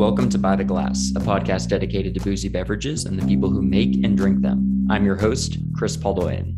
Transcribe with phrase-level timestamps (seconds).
[0.00, 3.60] Welcome to By the Glass, a podcast dedicated to boozy beverages and the people who
[3.60, 4.86] make and drink them.
[4.88, 6.56] I'm your host, Chris Poldoian.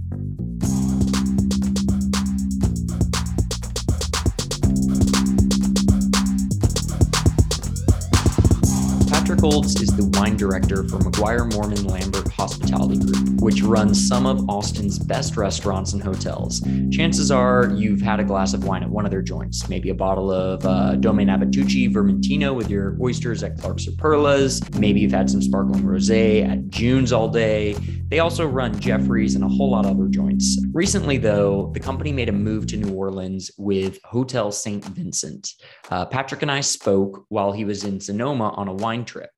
[9.42, 14.48] Patrick is the wine director for McGuire Moorman Lambert Hospitality Group, which runs some of
[14.48, 16.60] Austin's best restaurants and hotels.
[16.92, 19.94] Chances are you've had a glass of wine at one of their joints, maybe a
[19.94, 24.62] bottle of uh, Domaine Abatucci Vermentino with your oysters at Clark's or Perla's.
[24.74, 27.74] Maybe you've had some sparkling rosé at June's all day.
[28.10, 30.64] They also run Jeffrey's and a whole lot of other joints.
[30.72, 34.84] Recently, though, the company made a move to New Orleans with Hotel St.
[34.84, 35.50] Vincent.
[35.90, 39.30] Uh, Patrick and I spoke while he was in Sonoma on a wine trip.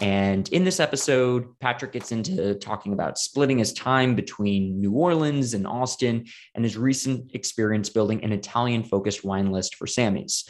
[0.00, 5.54] And in this episode, Patrick gets into talking about splitting his time between New Orleans
[5.54, 10.48] and Austin and his recent experience building an Italian focused wine list for Sammy's.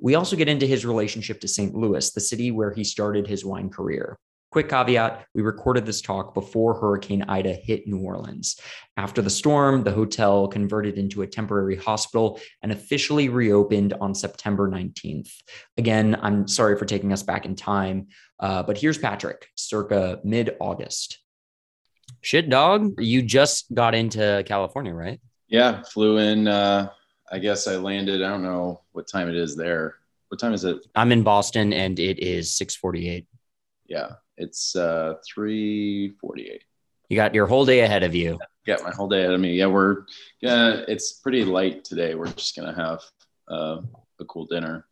[0.00, 1.74] We also get into his relationship to St.
[1.74, 4.18] Louis, the city where he started his wine career.
[4.54, 8.56] Quick caveat we recorded this talk before Hurricane Ida hit New Orleans.
[8.96, 14.70] After the storm, the hotel converted into a temporary hospital and officially reopened on September
[14.70, 15.32] 19th.
[15.76, 18.06] Again, I'm sorry for taking us back in time,
[18.40, 21.18] uh, but here's Patrick, circa mid August.
[22.20, 23.00] Shit, dog.
[23.00, 25.20] You just got into California, right?
[25.48, 26.48] Yeah, flew in.
[26.48, 26.90] Uh,
[27.30, 28.22] I guess I landed.
[28.22, 29.96] I don't know what time it is there.
[30.28, 30.78] What time is it?
[30.94, 33.26] I'm in Boston and it is 648.
[33.86, 36.64] Yeah, it's uh 348.
[37.08, 38.38] You got your whole day ahead of you.
[38.66, 39.54] Got my whole day ahead of me.
[39.54, 40.06] Yeah, we're
[40.40, 42.14] yeah, it's pretty light today.
[42.14, 43.00] We're just gonna have
[43.48, 43.82] uh,
[44.18, 44.86] a cool dinner.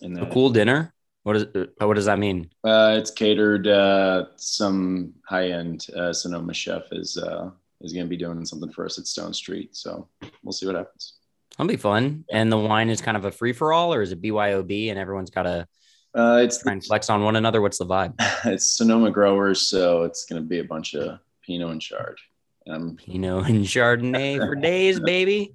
[0.00, 0.94] And then, a cool dinner?
[1.28, 2.48] What is uh, what does that mean?
[2.64, 3.66] Uh, it's catered.
[3.68, 7.50] Uh, some high end uh, Sonoma chef is uh,
[7.82, 9.68] is going to be doing something for us at Stonestreet.
[9.72, 10.08] So
[10.42, 11.18] we'll see what happens.
[11.50, 12.24] That'll be fun.
[12.32, 14.98] And the wine is kind of a free for all, or is it BYOB and
[14.98, 15.68] everyone's got to
[16.14, 17.60] uh, it's try and flex on one another.
[17.60, 18.14] What's the vibe?
[18.46, 22.18] It's Sonoma growers, so it's going to be a bunch of Pinot and Chard.
[22.70, 25.54] Um, Pinot and Chardonnay for days, baby.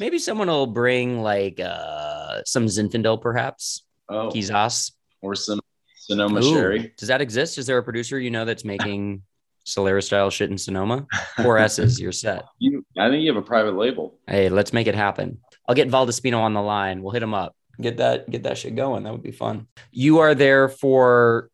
[0.00, 3.84] Maybe someone will bring like uh, some Zinfandel, perhaps.
[4.10, 5.60] Oh, Kizas or some
[5.96, 6.94] Sonoma Ooh, sherry.
[6.96, 7.58] Does that exist?
[7.58, 9.22] Is there a producer you know that's making
[9.66, 11.06] Solera style shit in Sonoma?
[11.36, 12.44] Four S's, you're set.
[12.58, 14.18] You, I think you have a private label.
[14.26, 15.38] Hey, let's make it happen.
[15.68, 17.02] I'll get Valdespino on the line.
[17.02, 19.04] We'll hit him up get that get that shit going.
[19.04, 19.66] That would be fun.
[19.90, 21.50] You are there for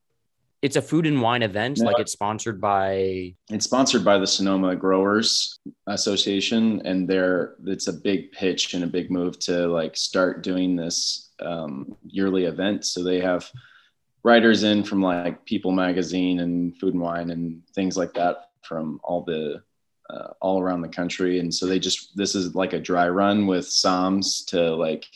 [0.62, 4.74] it's a food and wine event like it's sponsored by it's sponsored by the sonoma
[4.74, 5.58] growers
[5.88, 10.74] association and they're it's a big pitch and a big move to like start doing
[10.74, 13.50] this um, yearly event so they have
[14.22, 19.00] writers in from like people magazine and food and wine and things like that from
[19.04, 19.62] all the
[20.10, 21.38] uh, all around the country.
[21.38, 25.06] And so they just this is like a dry run with somms to like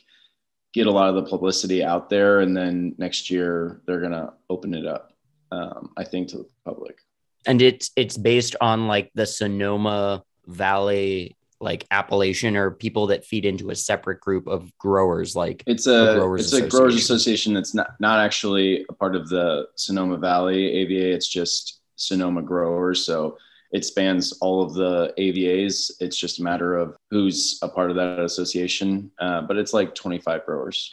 [0.73, 2.41] get a lot of the publicity out there.
[2.41, 5.13] And then next year they're to open it up
[5.51, 6.99] um, i think to the public.
[7.47, 13.45] And it's it's based on like the sonoma valley like appellation or people that feed
[13.45, 17.75] into a separate group of growers like it's a, growers it's a growers association that's
[17.75, 23.37] not not actually a part of the sonoma valley ava it's just sonoma growers so
[23.71, 25.91] it spans all of the AVAs.
[26.01, 29.95] It's just a matter of who's a part of that association, uh, but it's like
[29.95, 30.91] 25 growers.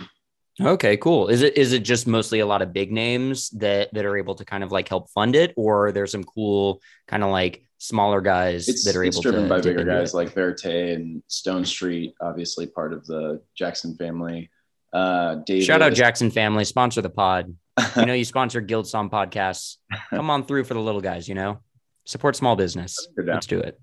[0.60, 1.28] Okay, cool.
[1.28, 4.36] Is it is it just mostly a lot of big names that that are able
[4.36, 8.22] to kind of like help fund it, or there's some cool kind of like smaller
[8.22, 10.18] guys it's, that are it's able driven to by bigger guys it?
[10.18, 14.50] like Verite and Stonestreet, obviously part of the Jackson family.
[14.94, 15.66] Uh, David.
[15.66, 17.56] Shout out Jackson family, sponsor the pod.
[17.98, 19.78] you know, you sponsor Guild Song podcasts.
[20.10, 21.28] Come on through for the little guys.
[21.28, 21.60] You know
[22.06, 23.08] support small business.
[23.18, 23.80] Let's do it.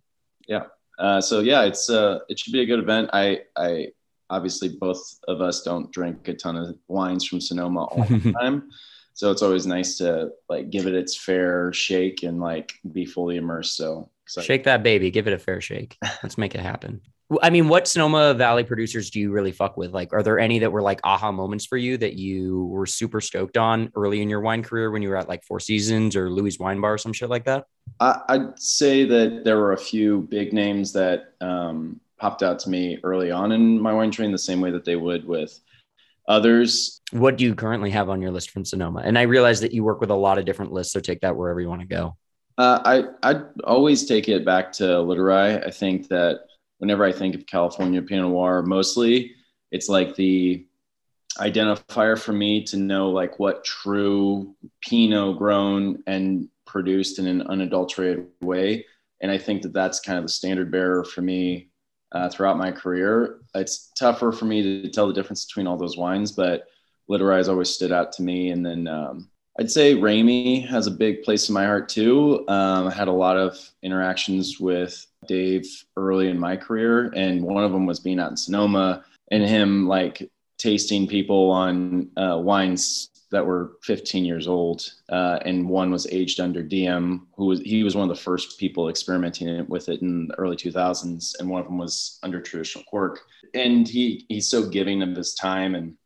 [0.49, 0.65] Yeah.
[0.99, 3.11] Uh, so yeah, it's uh, it should be a good event.
[3.13, 3.89] I I
[4.31, 8.71] obviously both of us don't drink a ton of wines from Sonoma all the time,
[9.15, 13.37] so it's always nice to like give it its fair shake and like be fully
[13.37, 13.77] immersed.
[13.77, 15.99] So shake that baby, give it a fair shake.
[16.23, 17.01] Let's make it happen.
[17.41, 19.93] I mean, what Sonoma Valley producers do you really fuck with?
[19.93, 23.21] Like, are there any that were like aha moments for you that you were super
[23.21, 26.31] stoked on early in your wine career when you were at like Four Seasons or
[26.31, 27.65] Louis Wine Bar or some shit like that?
[28.01, 32.71] I, would say that there were a few big names that um, popped out to
[32.71, 35.59] me early on in my wine train, the same way that they would with
[36.29, 37.01] others.
[37.11, 39.03] What do you currently have on your list from Sonoma?
[39.05, 41.37] And I realize that you work with a lot of different lists, so take that
[41.37, 42.17] wherever you want to go.
[42.59, 45.67] Uh, I I'd always take it back to Littorai.
[45.67, 46.41] I think that
[46.79, 49.33] whenever I think of California Pinot Noir, mostly
[49.71, 50.67] it's like the
[51.39, 58.27] identifier for me to know like what true Pinot grown and produced in an unadulterated
[58.43, 58.85] way.
[59.21, 61.71] And I think that that's kind of the standard bearer for me
[62.13, 63.41] uh, throughout my career.
[63.55, 66.69] It's tougher for me to tell the difference between all those wines, but
[67.11, 68.51] Littorai's always stood out to me.
[68.51, 69.29] And then um,
[69.59, 72.45] I'd say Ramey has a big place in my heart too.
[72.49, 75.67] Um, I had a lot of interactions with Dave
[75.97, 79.87] early in my career, and one of them was being out in Sonoma and him
[79.87, 86.07] like tasting people on uh, wines that were 15 years old, uh, and one was
[86.13, 90.03] aged under Diam, who was he was one of the first people experimenting with it
[90.03, 93.21] in the early 2000s, and one of them was under traditional cork.
[93.55, 95.97] And he he's so giving of his time, and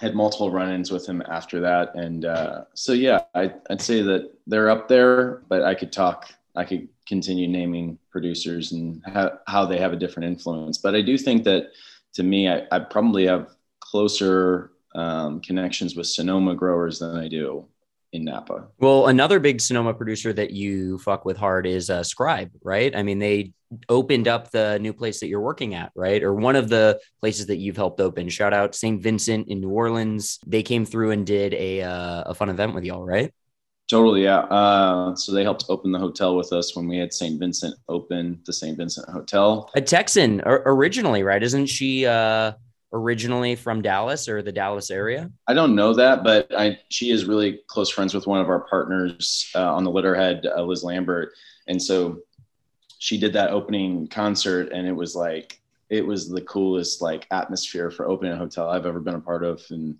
[0.00, 1.94] had multiple run-ins with him after that.
[1.94, 6.32] And uh, so yeah, I, I'd say that they're up there, but I could talk,
[6.54, 10.78] I could continue naming producers and how, how they have a different influence.
[10.78, 11.72] But I do think that
[12.14, 17.68] to me, I, I probably have closer um, connections with Sonoma growers than I do
[18.12, 18.68] in Napa.
[18.78, 22.94] Well, another big Sonoma producer that you fuck with hard is uh, Scribe, right?
[22.96, 23.52] I mean, they
[23.88, 26.22] opened up the new place that you're working at, right?
[26.22, 28.28] Or one of the places that you've helped open.
[28.28, 29.02] Shout out St.
[29.02, 30.38] Vincent in New Orleans.
[30.46, 33.32] They came through and did a uh, a fun event with y'all, right?
[33.90, 34.40] Totally, yeah.
[34.40, 37.38] Uh, so they helped open the hotel with us when we had St.
[37.38, 38.76] Vincent open the St.
[38.76, 39.70] Vincent Hotel.
[39.74, 41.42] A Texan originally, right?
[41.42, 42.06] Isn't she?
[42.06, 42.52] Uh
[42.92, 45.30] originally from Dallas or the Dallas area?
[45.46, 48.60] I don't know that, but I she is really close friends with one of our
[48.60, 51.32] partners uh, on the Litterhead, uh, Liz Lambert,
[51.66, 52.20] and so
[52.98, 57.90] she did that opening concert, and it was like it was the coolest like atmosphere
[57.90, 59.96] for opening a hotel I've ever been a part of, and.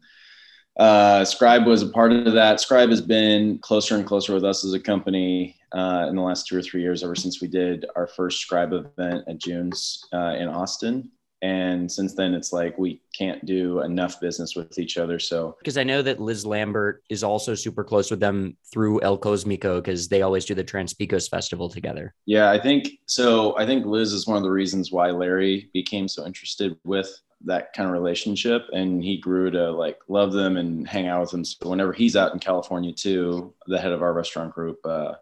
[0.76, 2.60] Uh, Scribe was a part of that.
[2.60, 6.46] Scribe has been closer and closer with us as a company uh, in the last
[6.46, 10.36] two or three years, ever since we did our first Scribe event at June's uh,
[10.38, 11.10] in Austin
[11.42, 15.56] and since then it's like we can't do enough business with each other so.
[15.58, 19.76] Because i know that liz lambert is also super close with them through el cosmico
[19.76, 22.14] because they always do the Trans-Pecos festival together.
[22.26, 26.08] Yeah i think so i think liz is one of the reasons why larry became
[26.08, 30.88] so interested with that kind of relationship and he grew to like love them and
[30.88, 31.44] hang out with them.
[31.44, 35.14] So whenever he's out in california too the head of our restaurant group uh,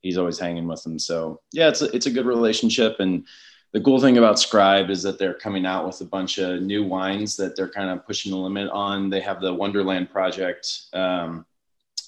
[0.00, 0.98] he's always hanging with them.
[0.98, 3.26] So yeah it's a, it's a good relationship and
[3.76, 6.82] the cool thing about Scribe is that they're coming out with a bunch of new
[6.82, 9.10] wines that they're kind of pushing the limit on.
[9.10, 11.44] They have the Wonderland project, um,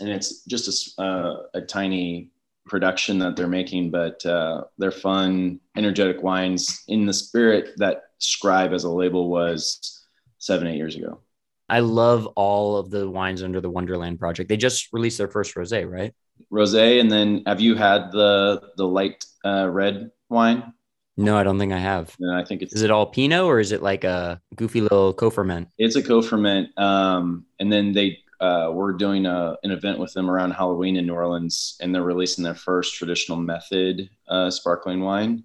[0.00, 2.30] and it's just a, uh, a, tiny
[2.64, 8.72] production that they're making, but uh, they're fun, energetic wines in the spirit that Scribe
[8.72, 10.06] as a label was
[10.38, 11.20] seven, eight years ago.
[11.68, 14.48] I love all of the wines under the Wonderland project.
[14.48, 16.14] They just released their first rosé, right?
[16.50, 20.72] Rosé, and then have you had the the light uh, red wine?
[21.18, 22.14] No, I don't think I have.
[22.20, 25.12] And I think it's is it all Pinot or is it like a goofy little
[25.12, 25.68] co-ferment?
[25.76, 30.30] It's a co-ferment, um, and then they uh, we're doing a, an event with them
[30.30, 35.42] around Halloween in New Orleans, and they're releasing their first traditional method uh, sparkling wine.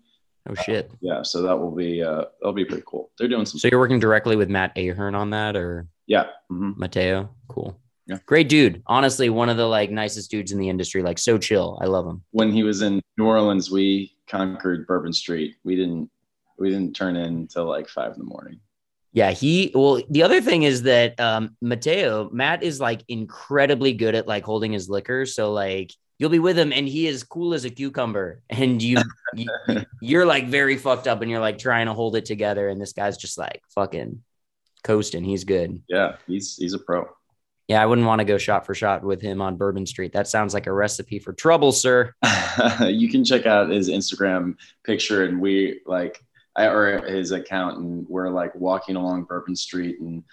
[0.48, 0.92] Oh shit!
[0.92, 3.10] Uh, yeah, so that will be uh, that'll be pretty cool.
[3.18, 3.60] They're doing some.
[3.60, 6.74] So you're working directly with Matt Ahern on that, or yeah, mm-hmm.
[6.78, 7.34] Mateo.
[7.48, 7.80] Cool.
[8.06, 8.18] Yeah.
[8.26, 8.84] Great dude.
[8.86, 11.02] Honestly, one of the like nicest dudes in the industry.
[11.02, 11.80] Like so chill.
[11.82, 12.22] I love him.
[12.32, 15.56] When he was in New Orleans, we conquered Bourbon Street.
[15.64, 16.10] We didn't
[16.58, 18.60] we didn't turn in until like five in the morning.
[19.12, 24.16] Yeah, he well, the other thing is that um Mateo, Matt is like incredibly good
[24.16, 25.26] at like holding his liquor.
[25.26, 28.42] So like you'll be with him and he is cool as a cucumber.
[28.50, 28.98] And you,
[29.36, 29.48] you
[30.02, 32.70] you're like very fucked up and you're like trying to hold it together.
[32.70, 34.24] And this guy's just like fucking
[34.84, 35.24] coasting.
[35.24, 35.82] He's good.
[35.88, 37.08] Yeah, he's he's a pro.
[37.68, 40.12] Yeah, I wouldn't want to go shot for shot with him on Bourbon Street.
[40.14, 42.14] That sounds like a recipe for trouble, sir.
[42.82, 46.22] you can check out his Instagram picture, and we like,
[46.56, 50.24] I, or his account, and we're like walking along Bourbon Street, and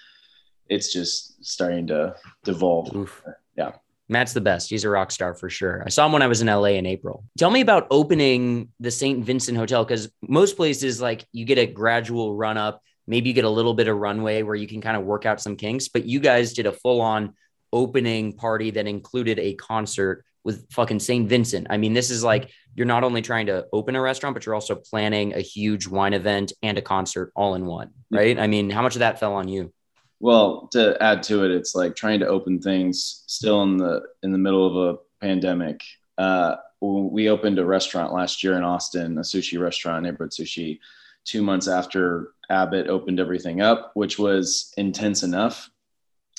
[0.69, 2.95] it's just starting to devolve.
[2.95, 3.23] Oof.
[3.57, 3.73] Yeah.
[4.09, 4.69] Matt's the best.
[4.69, 5.85] He's a rock star for sure.
[5.87, 7.25] I saw him when I was in LA in April.
[7.39, 9.25] Tell me about opening the St.
[9.25, 13.45] Vincent Hotel because most places, like, you get a gradual run up maybe you get
[13.45, 15.89] a little bit of runway where you can kind of work out some kinks.
[15.89, 17.35] But you guys did a full on
[17.73, 21.29] opening party that included a concert with fucking St.
[21.29, 21.67] Vincent.
[21.69, 24.55] I mean, this is like you're not only trying to open a restaurant, but you're
[24.55, 28.39] also planning a huge wine event and a concert all in one, right?
[28.39, 29.73] I mean, how much of that fell on you?
[30.21, 34.31] Well, to add to it, it's like trying to open things still in the in
[34.31, 35.83] the middle of a pandemic.
[36.17, 40.79] Uh, we opened a restaurant last year in Austin, a sushi restaurant, neighborhood sushi,
[41.25, 45.71] two months after Abbott opened everything up, which was intense enough.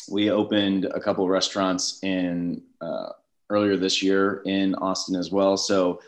[0.09, 3.09] We opened a couple restaurants in uh,
[3.49, 5.57] earlier this year in Austin as well.
[5.57, 6.01] So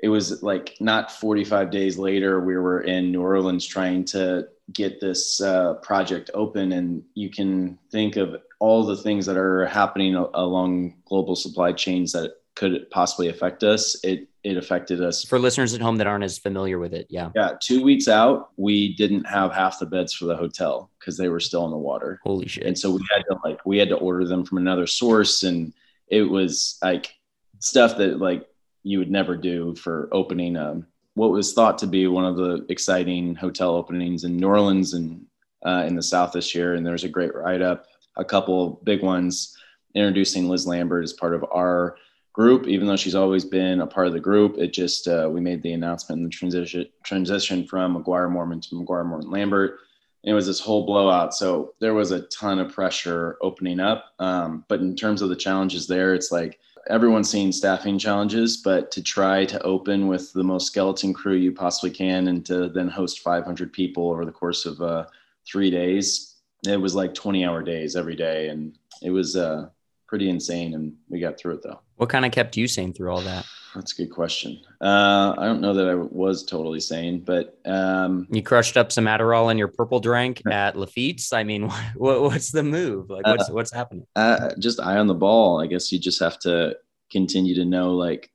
[0.00, 5.00] it was like not 45 days later, we were in New Orleans trying to get
[5.00, 6.72] this uh, project open.
[6.72, 12.12] And you can think of all the things that are happening along global supply chains
[12.12, 13.96] that could possibly affect us.
[14.04, 15.24] It it affected us.
[15.24, 17.30] For listeners at home that aren't as familiar with it, yeah.
[17.36, 21.28] Yeah, two weeks out, we didn't have half the beds for the hotel because they
[21.28, 22.18] were still in the water.
[22.24, 22.64] Holy shit!
[22.64, 25.74] And so we had to like we had to order them from another source, and
[26.06, 27.14] it was like
[27.58, 28.48] stuff that like
[28.84, 32.64] you would never do for opening um, what was thought to be one of the
[32.70, 35.26] exciting hotel openings in New Orleans and
[35.66, 36.74] uh, in the South this year.
[36.74, 37.84] And there was a great write up,
[38.16, 39.54] a couple big ones
[39.94, 41.96] introducing Liz Lambert as part of our
[42.38, 44.58] group, even though she's always been a part of the group.
[44.58, 48.76] It just uh, we made the announcement and the transition transition from McGuire Moorman to
[48.76, 49.80] McGuire Moorman Lambert.
[50.22, 51.34] It was this whole blowout.
[51.34, 54.12] So there was a ton of pressure opening up.
[54.20, 58.92] Um, but in terms of the challenges there, it's like everyone's seeing staffing challenges, but
[58.92, 62.88] to try to open with the most skeleton crew you possibly can and to then
[62.88, 65.06] host 500 people over the course of uh,
[65.44, 68.48] three days, it was like 20 hour days every day.
[68.48, 69.68] And it was uh,
[70.08, 70.74] pretty insane.
[70.74, 71.80] And we got through it though.
[71.96, 73.46] What kind of kept you sane through all that?
[73.74, 74.58] That's a good question.
[74.80, 79.04] Uh, I don't know that I was totally sane, but um, you crushed up some
[79.04, 81.32] Adderall in your purple drink at Lafitte's.
[81.32, 83.10] I mean, what, what's the move?
[83.10, 84.06] Like, what's uh, what's happening?
[84.16, 85.60] Uh, just eye on the ball.
[85.60, 86.76] I guess you just have to
[87.10, 88.30] continue to know like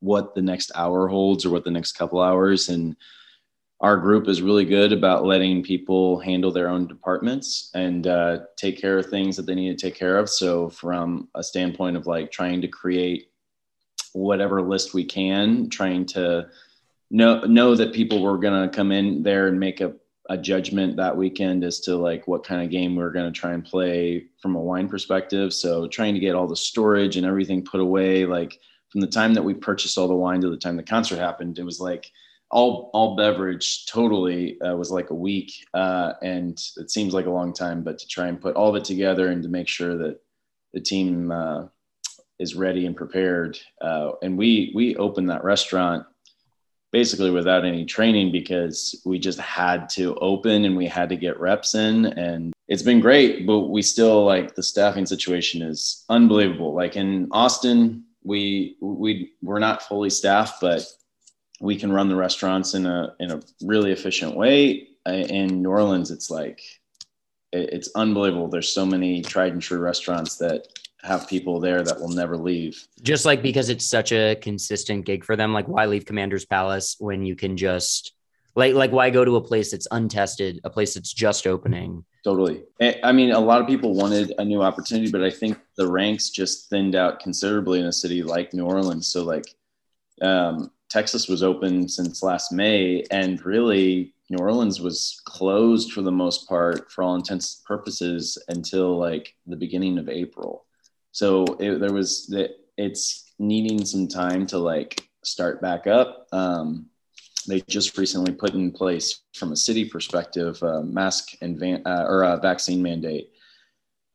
[0.00, 2.96] what the next hour holds or what the next couple hours, and
[3.80, 8.80] our group is really good about letting people handle their own departments and uh, take
[8.80, 10.28] care of things that they need to take care of.
[10.28, 13.30] So, from a standpoint of like trying to create
[14.14, 16.48] whatever list we can, trying to
[17.10, 19.94] know know that people were going to come in there and make a,
[20.28, 23.52] a judgment that weekend as to like what kind of game we going to try
[23.52, 25.54] and play from a wine perspective.
[25.54, 28.58] So, trying to get all the storage and everything put away, like
[28.88, 31.60] from the time that we purchased all the wine to the time the concert happened,
[31.60, 32.10] it was like
[32.50, 37.30] all all beverage totally uh, was like a week uh, and it seems like a
[37.30, 39.96] long time but to try and put all of it together and to make sure
[39.96, 40.18] that
[40.72, 41.64] the team uh,
[42.38, 46.06] is ready and prepared uh, and we we opened that restaurant
[46.90, 51.38] basically without any training because we just had to open and we had to get
[51.38, 56.74] reps in and it's been great but we still like the staffing situation is unbelievable.
[56.74, 60.82] Like in austin we we we're not fully staffed but
[61.60, 64.88] we can run the restaurants in a in a really efficient way.
[65.06, 66.60] In New Orleans, it's like
[67.52, 68.48] it's unbelievable.
[68.48, 70.66] There's so many tried and true restaurants that
[71.02, 72.86] have people there that will never leave.
[73.02, 76.96] Just like because it's such a consistent gig for them, like why leave Commander's Palace
[76.98, 78.12] when you can just
[78.54, 82.04] like like why go to a place that's untested, a place that's just opening?
[82.24, 82.64] Totally.
[83.02, 86.30] I mean, a lot of people wanted a new opportunity, but I think the ranks
[86.30, 89.06] just thinned out considerably in a city like New Orleans.
[89.06, 89.54] So like
[90.20, 96.12] um, Texas was open since last May, and really New Orleans was closed for the
[96.12, 100.64] most part, for all intents and purposes, until like the beginning of April.
[101.12, 106.26] So it, there was that it's needing some time to like start back up.
[106.32, 106.86] Um,
[107.46, 112.22] they just recently put in place, from a city perspective, mask and van, uh, or
[112.22, 113.30] a vaccine mandate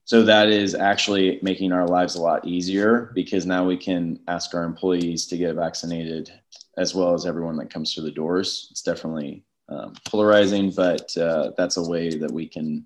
[0.05, 4.53] so that is actually making our lives a lot easier because now we can ask
[4.53, 6.31] our employees to get vaccinated
[6.77, 8.67] as well as everyone that comes through the doors.
[8.71, 12.85] It's definitely um, polarizing, but uh, that's a way that we can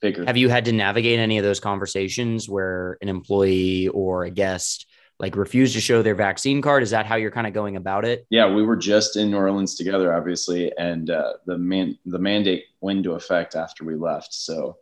[0.00, 0.24] figure.
[0.24, 4.86] Have you had to navigate any of those conversations where an employee or a guest
[5.18, 6.82] like refused to show their vaccine card?
[6.82, 8.26] Is that how you're kind of going about it?
[8.30, 12.64] Yeah, we were just in New Orleans together, obviously, and uh, the man the mandate
[12.80, 14.34] went into effect after we left.
[14.34, 14.76] So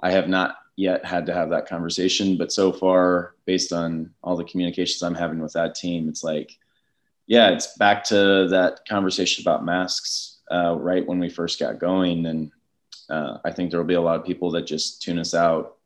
[0.00, 4.36] I have not yet had to have that conversation, but so far, based on all
[4.36, 6.58] the communications I'm having with that team, it's like
[7.26, 12.26] yeah, it's back to that conversation about masks uh, right when we first got going.
[12.26, 12.52] And
[13.10, 15.76] uh, I think there will be a lot of people that just tune us out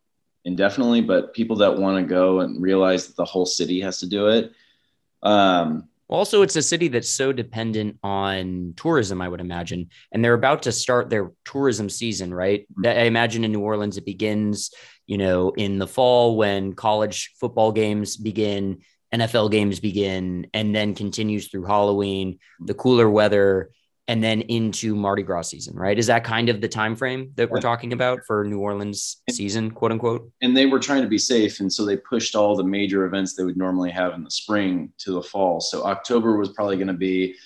[0.44, 4.06] indefinitely, but people that want to go and realize that the whole city has to
[4.06, 4.52] do it.
[5.22, 9.90] Um, also, it's a city that's so dependent on tourism, I would imagine.
[10.10, 12.62] And they're about to start their tourism season, right?
[12.62, 12.86] Mm-hmm.
[12.86, 14.72] I imagine in New Orleans, it begins,
[15.06, 18.80] you know, in the fall when college football games begin
[19.12, 23.70] NFL games begin and then continues through Halloween, the cooler weather,
[24.10, 25.96] and then into Mardi Gras season, right?
[25.96, 29.70] Is that kind of the time frame that we're talking about for New Orleans season,
[29.70, 30.28] quote unquote?
[30.42, 33.34] And they were trying to be safe, and so they pushed all the major events
[33.34, 35.60] they would normally have in the spring to the fall.
[35.60, 37.36] So October was probably going to be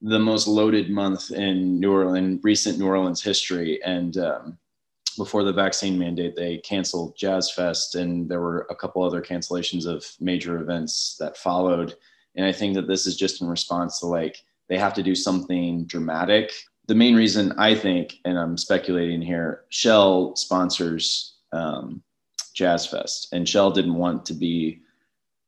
[0.00, 4.58] the most loaded month in New Orleans recent New Orleans history, and um,
[5.18, 9.84] before the vaccine mandate, they canceled Jazz Fest, and there were a couple other cancellations
[9.84, 11.96] of major events that followed.
[12.36, 15.14] And I think that this is just in response to like they have to do
[15.14, 16.52] something dramatic.
[16.86, 22.02] The main reason I think, and I'm speculating here, Shell sponsors um,
[22.54, 24.80] Jazz Fest, and Shell didn't want to be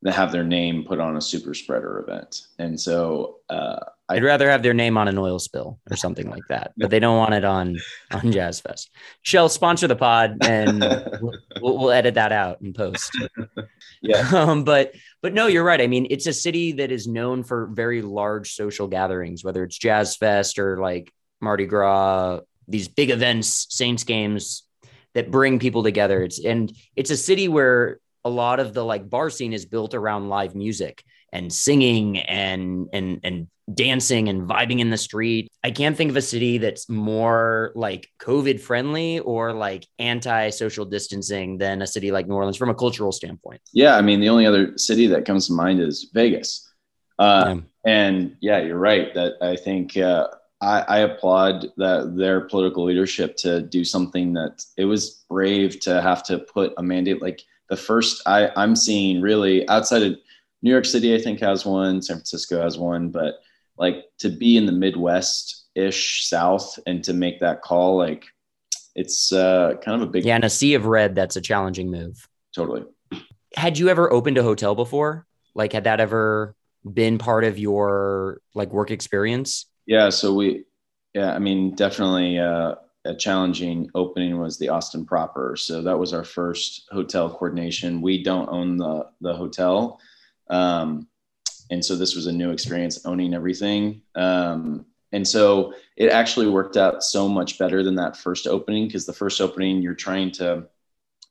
[0.05, 2.49] to have their name put on a super spreader event.
[2.59, 6.43] And so uh, I'd rather have their name on an oil spill or something like
[6.49, 7.79] that, but they don't want it on
[8.11, 8.90] on Jazz Fest.
[9.23, 10.81] Shell sponsor the pod, and
[11.61, 13.17] we'll, we'll edit that out and post.
[14.02, 15.81] Yeah, um, but but no, you're right.
[15.81, 19.79] I mean, it's a city that is known for very large social gatherings, whether it's
[19.79, 24.64] Jazz Fest or like Mardi Gras, these big events, Saints games
[25.14, 26.23] that bring people together.
[26.23, 29.95] It's and it's a city where a lot of the like bar scene is built
[29.95, 35.51] around live music and singing and and and dancing and vibing in the street.
[35.63, 40.85] I can't think of a city that's more like COVID friendly or like anti social
[40.85, 43.61] distancing than a city like New Orleans from a cultural standpoint.
[43.73, 43.97] Yeah.
[43.97, 46.73] I mean, the only other city that comes to mind is Vegas.
[47.19, 47.61] Uh, yeah.
[47.85, 50.29] And yeah, you're right that I think uh,
[50.61, 56.03] I, I applaud that their political leadership to do something that it was brave to
[56.03, 60.17] have to put a mandate like the first I, I'm seeing really outside of
[60.62, 63.37] New York City, I think has one, San Francisco has one, but
[63.79, 68.26] like to be in the Midwest ish South and to make that call, like
[68.95, 70.25] it's uh, kind of a big.
[70.25, 72.29] Yeah, in a sea of red, that's a challenging move.
[72.55, 72.85] Totally.
[73.57, 75.26] Had you ever opened a hotel before?
[75.55, 76.55] Like, had that ever
[76.93, 79.67] been part of your like work experience?
[79.87, 80.11] Yeah.
[80.11, 80.64] So we,
[81.14, 82.75] yeah, I mean, definitely uh,
[83.05, 85.57] a challenging opening was the Austin proper.
[85.57, 88.00] So that was our first hotel coordination.
[88.00, 90.00] We don't own the the hotel.
[90.50, 91.09] Um,
[91.71, 94.02] and so this was a new experience owning everything.
[94.16, 99.07] Um, and so it actually worked out so much better than that first opening because
[99.07, 100.66] the first opening you're trying to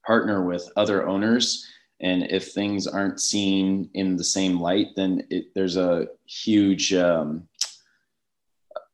[0.06, 1.66] partner with other owners.
[2.02, 7.48] And if things aren't seen in the same light then it, there's a huge um,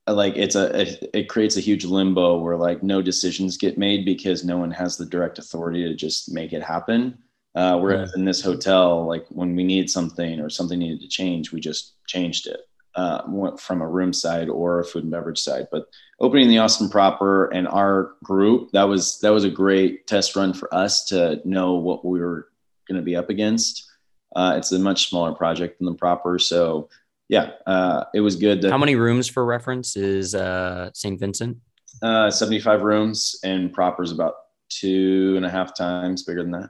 [0.07, 4.05] like it's a it, it, creates a huge limbo where like no decisions get made
[4.05, 7.17] because no one has the direct authority to just make it happen
[7.55, 11.51] uh, whereas in this hotel, like when we needed something or something needed to change,
[11.51, 12.59] we just changed it
[12.95, 15.67] uh, from a room side or a food and beverage side.
[15.71, 15.85] But
[16.19, 20.53] opening the Austin proper and our group, that was that was a great test run
[20.53, 22.49] for us to know what we were
[22.87, 23.89] going to be up against.
[24.35, 26.89] Uh, it's a much smaller project than the proper, so
[27.29, 28.61] yeah, uh, it was good.
[28.61, 31.19] To, How many rooms for reference is uh, St.
[31.19, 31.57] Vincent?
[32.01, 34.33] Uh, 75 rooms, and proper is about
[34.67, 36.69] two and a half times bigger than that.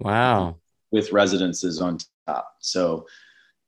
[0.00, 0.56] Wow.
[0.90, 2.54] With residences on top.
[2.60, 3.06] So,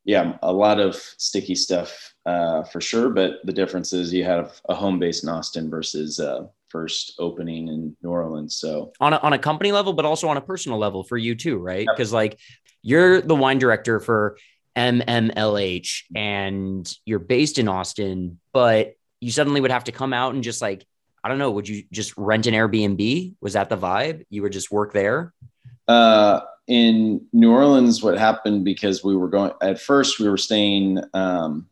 [0.04, 3.10] yeah, a lot of sticky stuff uh, for sure.
[3.10, 7.68] But the difference is you have a home base in Austin versus uh, first opening
[7.68, 8.56] in New Orleans.
[8.56, 11.34] So, on a, on a company level, but also on a personal level for you
[11.34, 11.86] too, right?
[11.88, 12.16] Because, yep.
[12.16, 12.40] like,
[12.82, 14.36] you're the wine director for
[14.76, 20.42] MMLH and you're based in Austin, but you suddenly would have to come out and
[20.42, 20.84] just like,
[21.22, 23.34] I don't know, would you just rent an Airbnb?
[23.40, 24.24] Was that the vibe?
[24.28, 25.32] You would just work there?
[25.88, 31.00] Uh, in New Orleans, what happened because we were going at first, we were staying
[31.12, 31.68] um,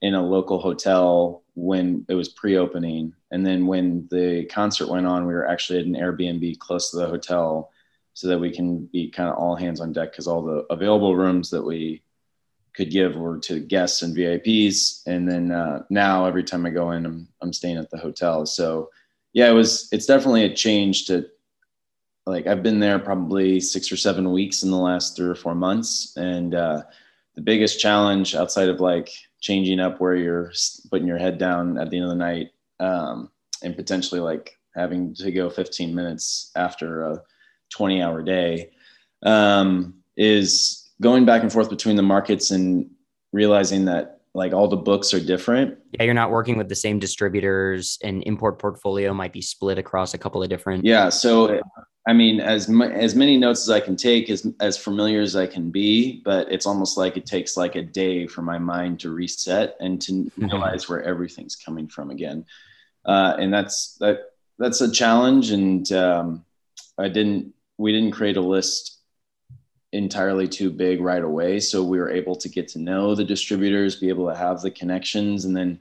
[0.00, 5.26] in a local hotel when it was pre-opening, and then when the concert went on,
[5.26, 7.70] we were actually at an Airbnb close to the hotel,
[8.14, 11.14] so that we can be kind of all hands on deck because all the available
[11.14, 12.02] rooms that we
[12.74, 15.02] could give were to guests and VIPs.
[15.06, 18.46] And then uh, now every time I go in, I'm I'm staying at the hotel.
[18.46, 18.90] So
[19.32, 21.26] yeah, it was it's definitely a change to
[22.30, 25.54] like I've been there probably six or seven weeks in the last three or four
[25.54, 26.82] months, and uh,
[27.34, 30.52] the biggest challenge outside of like changing up where you're
[30.90, 33.30] putting your head down at the end of the night, um,
[33.62, 37.22] and potentially like having to go 15 minutes after a
[37.70, 38.70] 20 hour day,
[39.24, 42.88] um, is going back and forth between the markets and
[43.32, 45.76] realizing that like all the books are different.
[45.92, 50.14] Yeah, you're not working with the same distributors, and import portfolio might be split across
[50.14, 50.84] a couple of different.
[50.84, 51.60] Yeah, so
[52.06, 55.46] I mean, as as many notes as I can take, as as familiar as I
[55.46, 59.10] can be, but it's almost like it takes like a day for my mind to
[59.10, 60.46] reset and to mm-hmm.
[60.46, 62.46] realize where everything's coming from again.
[63.04, 65.50] Uh, and that's that that's a challenge.
[65.50, 66.44] And um,
[66.96, 68.98] I didn't we didn't create a list
[69.92, 73.96] entirely too big right away, so we were able to get to know the distributors,
[73.96, 75.78] be able to have the connections, and then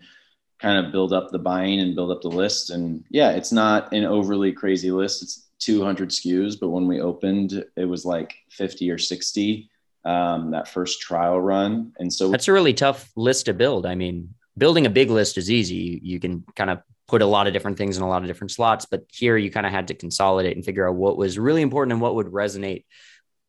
[0.59, 2.71] kind of build up the buying and build up the list.
[2.71, 5.23] And yeah, it's not an overly crazy list.
[5.23, 9.69] It's 200 SKUs, but when we opened, it was like 50 or 60
[10.05, 11.93] um, that first trial run.
[11.99, 13.85] And so that's a really tough list to build.
[13.85, 15.99] I mean, building a big list is easy.
[16.03, 18.51] You can kind of put a lot of different things in a lot of different
[18.51, 21.61] slots, but here you kind of had to consolidate and figure out what was really
[21.61, 22.85] important and what would resonate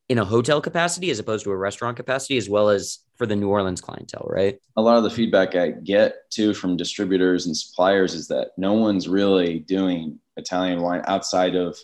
[0.09, 3.37] in a hotel capacity as opposed to a restaurant capacity, as well as for the
[3.37, 4.59] New Orleans clientele, right?
[4.77, 8.73] A lot of the feedback I get too from distributors and suppliers is that no
[8.73, 11.79] one's really doing Italian wine outside of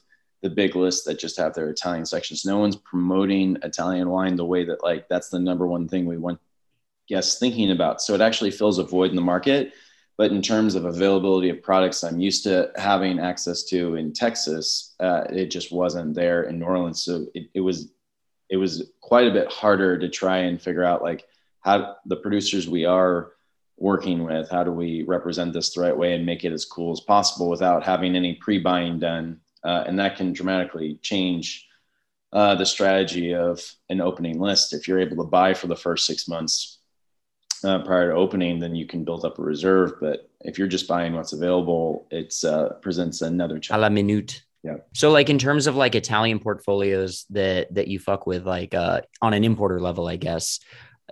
[0.47, 2.45] the big lists that just have their Italian sections.
[2.45, 6.19] No one's promoting Italian wine the way that like that's the number one thing we
[6.19, 6.39] want
[7.09, 8.01] guests thinking about.
[8.01, 9.73] So it actually fills a void in the market.
[10.17, 14.95] But in terms of availability of products I'm used to having access to in Texas,
[15.01, 17.03] uh, it just wasn't there in New Orleans.
[17.03, 17.91] So it, it was
[18.49, 21.25] it was quite a bit harder to try and figure out like
[21.61, 23.33] how the producers we are
[23.79, 26.93] working with, how do we represent this the right way and make it as cool
[26.93, 29.41] as possible without having any pre-buying done.
[29.65, 31.67] Uh, and that can dramatically change
[32.33, 34.73] uh, the strategy of an opening list.
[34.73, 36.79] If you're able to buy for the first six months
[37.65, 39.95] uh, prior to opening, then you can build up a reserve.
[40.01, 43.81] But if you're just buying what's available, it uh, presents another challenge.
[43.81, 44.43] A la minute.
[44.63, 44.77] Yeah.
[44.95, 49.03] So like in terms of like Italian portfolios that that you fuck with, like uh,
[49.23, 50.61] on an importer level, I guess.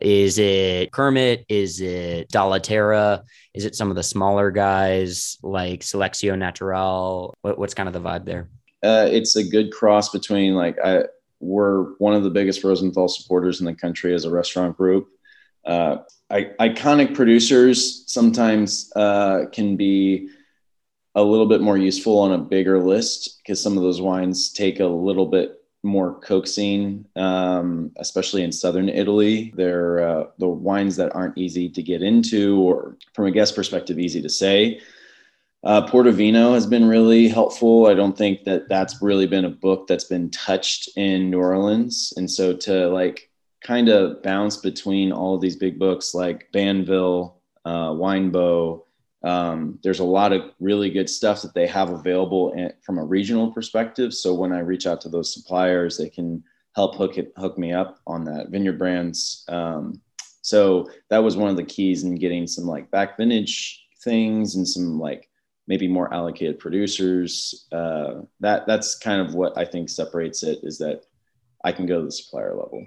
[0.04, 1.46] Is it Kermit?
[1.48, 3.24] Is it Dalla Terra?
[3.54, 7.34] Is it some of the smaller guys like Selexio Natural?
[7.40, 8.50] What, what's kind of the vibe there?
[8.82, 11.04] Uh, it's a good cross between like I
[11.40, 15.08] we're one of the biggest Rosenthal supporters in the country as a restaurant group.
[15.64, 20.28] Uh, I, iconic producers sometimes uh, can be
[21.14, 24.80] a little bit more useful on a bigger list because some of those wines take
[24.80, 29.53] a little bit more coaxing, um, especially in southern Italy.
[29.57, 33.99] They're uh, the wines that aren't easy to get into, or from a guest perspective,
[33.99, 34.81] easy to say.
[35.62, 37.87] Uh, Portovino has been really helpful.
[37.87, 42.12] I don't think that that's really been a book that's been touched in New Orleans,
[42.16, 43.31] and so to like
[43.62, 48.84] kind of bounce between all of these big books like Banville, uh, Winebow,
[49.24, 53.04] um, there's a lot of really good stuff that they have available in, from a
[53.04, 54.12] regional perspective.
[54.12, 56.44] So when I reach out to those suppliers, they can
[56.76, 59.44] help hook it, hook me up on that vineyard brands.
[59.48, 60.00] Um,
[60.42, 64.68] so that was one of the keys in getting some like back vintage things and
[64.68, 65.30] some like
[65.66, 67.66] maybe more allocated producers.
[67.72, 71.06] Uh, that that's kind of what I think separates it is that
[71.64, 72.87] I can go to the supplier level.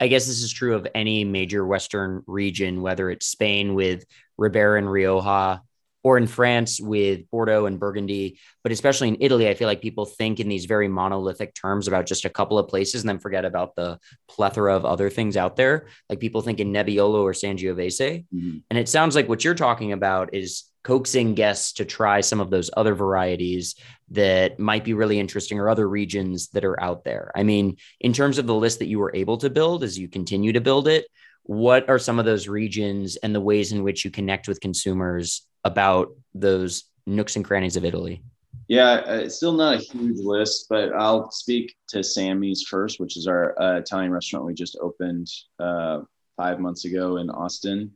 [0.00, 4.04] I guess this is true of any major Western region, whether it's Spain with
[4.36, 5.62] Ribera and Rioja,
[6.06, 10.06] or in France with Bordeaux and Burgundy, but especially in Italy, I feel like people
[10.06, 13.44] think in these very monolithic terms about just a couple of places and then forget
[13.44, 15.88] about the plethora of other things out there.
[16.08, 18.24] Like people think in Nebbiolo or Sangiovese.
[18.32, 18.58] Mm-hmm.
[18.70, 22.50] And it sounds like what you're talking about is coaxing guests to try some of
[22.50, 23.74] those other varieties
[24.10, 27.32] that might be really interesting or other regions that are out there.
[27.34, 30.06] I mean, in terms of the list that you were able to build as you
[30.06, 31.08] continue to build it,
[31.46, 35.46] what are some of those regions and the ways in which you connect with consumers
[35.64, 38.22] about those nooks and crannies of Italy?
[38.68, 43.16] Yeah, uh, it's still not a huge list, but I'll speak to Sammy's first, which
[43.16, 45.28] is our uh, Italian restaurant we just opened
[45.60, 46.00] uh,
[46.36, 47.92] five months ago in Austin,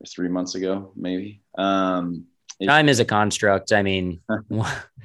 [0.00, 1.42] or three months ago, maybe.
[1.56, 2.26] Um,
[2.62, 3.72] Time is a construct.
[3.72, 4.20] I mean,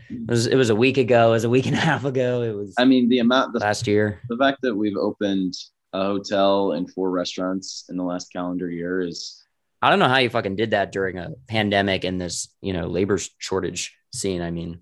[0.09, 1.29] it was it was a week ago.
[1.29, 2.41] It was a week and a half ago.
[2.41, 2.75] It was.
[2.77, 4.21] I mean, the amount the, last year.
[4.27, 5.53] The fact that we've opened
[5.93, 9.43] a hotel and four restaurants in the last calendar year is
[9.81, 12.87] I don't know how you fucking did that during a pandemic and this, you know,
[12.87, 14.41] labor shortage scene.
[14.41, 14.79] I mean,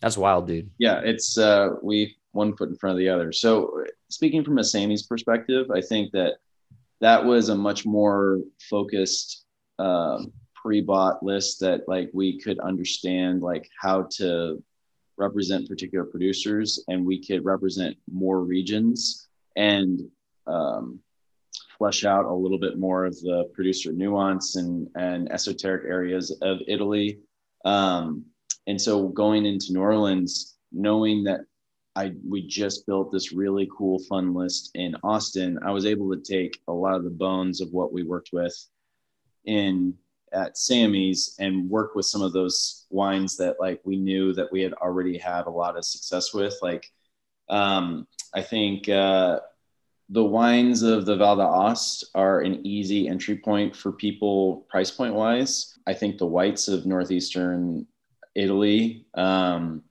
[0.00, 0.70] that's wild, dude.
[0.78, 3.30] Yeah, it's uh we one foot in front of the other.
[3.32, 6.36] So speaking from a Sammy's perspective, I think that
[7.00, 9.44] that was a much more focused
[9.78, 14.62] um, pre-bought list that like we could understand like how to
[15.18, 20.00] represent particular producers and we could represent more regions and
[20.46, 21.00] um,
[21.78, 26.58] flesh out a little bit more of the producer nuance and, and esoteric areas of
[26.68, 27.18] Italy.
[27.64, 28.24] Um,
[28.66, 31.40] and so going into New Orleans, knowing that
[31.94, 36.22] I we just built this really cool fun list in Austin, I was able to
[36.22, 38.54] take a lot of the bones of what we worked with
[39.44, 39.94] in
[40.32, 44.62] at Sammy's and work with some of those wines that like we knew that we
[44.62, 46.56] had already had a lot of success with.
[46.62, 46.90] Like
[47.50, 49.40] um, I think uh,
[50.12, 55.14] the wines of the Val d'Aoste are an easy entry point for people price point
[55.14, 55.78] wise.
[55.86, 57.86] I think the whites of northeastern
[58.34, 59.82] Italy um,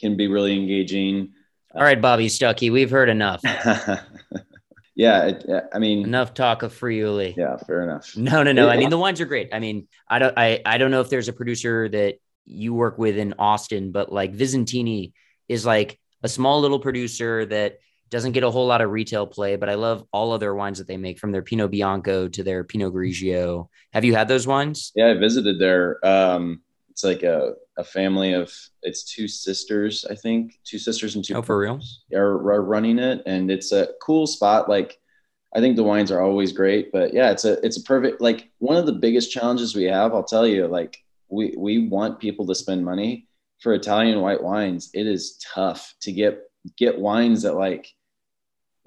[0.00, 1.34] can be really engaging.
[1.74, 3.42] All right, Bobby Stuckey, we've heard enough.
[4.94, 7.34] yeah, it, I mean, enough talk of Friuli.
[7.36, 8.16] Yeah, fair enough.
[8.16, 8.70] No, no, no.
[8.70, 9.50] I mean, the wines are great.
[9.52, 12.96] I mean, I don't, I, I don't know if there's a producer that you work
[12.96, 15.12] with in Austin, but like Visintini
[15.46, 19.56] is like a small little producer that doesn't get a whole lot of retail play,
[19.56, 22.64] but I love all other wines that they make from their Pinot Bianco to their
[22.64, 23.68] Pinot Grigio.
[23.92, 24.92] Have you had those wines?
[24.94, 26.04] Yeah, I visited there.
[26.06, 31.24] Um, it's like a, a family of it's two sisters, I think, two sisters and
[31.24, 31.34] two.
[31.34, 31.80] Oh, for real?
[32.14, 34.68] Are, are running it, and it's a cool spot.
[34.68, 34.98] Like,
[35.54, 38.50] I think the wines are always great, but yeah, it's a it's a perfect like
[38.58, 40.12] one of the biggest challenges we have.
[40.12, 43.28] I'll tell you, like we we want people to spend money,
[43.60, 46.40] for Italian white wines, it is tough to get
[46.76, 47.88] get wines that like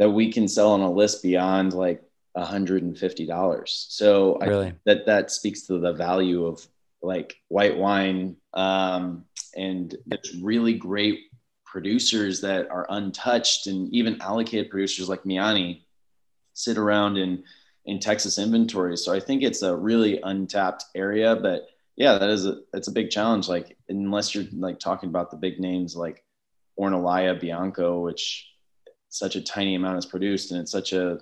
[0.01, 2.01] that we can sell on a list beyond like
[2.35, 3.67] $150.
[3.67, 4.67] So really?
[4.69, 6.65] I, that that speaks to the value of
[7.03, 11.19] like white wine um, and it's really great
[11.65, 15.83] producers that are untouched and even allocated producers like Miani
[16.55, 17.43] sit around in
[17.85, 18.97] in Texas inventory.
[18.97, 22.91] So I think it's a really untapped area, but yeah, that is a it's a
[22.91, 23.47] big challenge.
[23.47, 26.23] Like unless you're like talking about the big names like
[26.79, 28.50] Ornellaia Bianco, which
[29.11, 31.19] such a tiny amount is produced and it's such a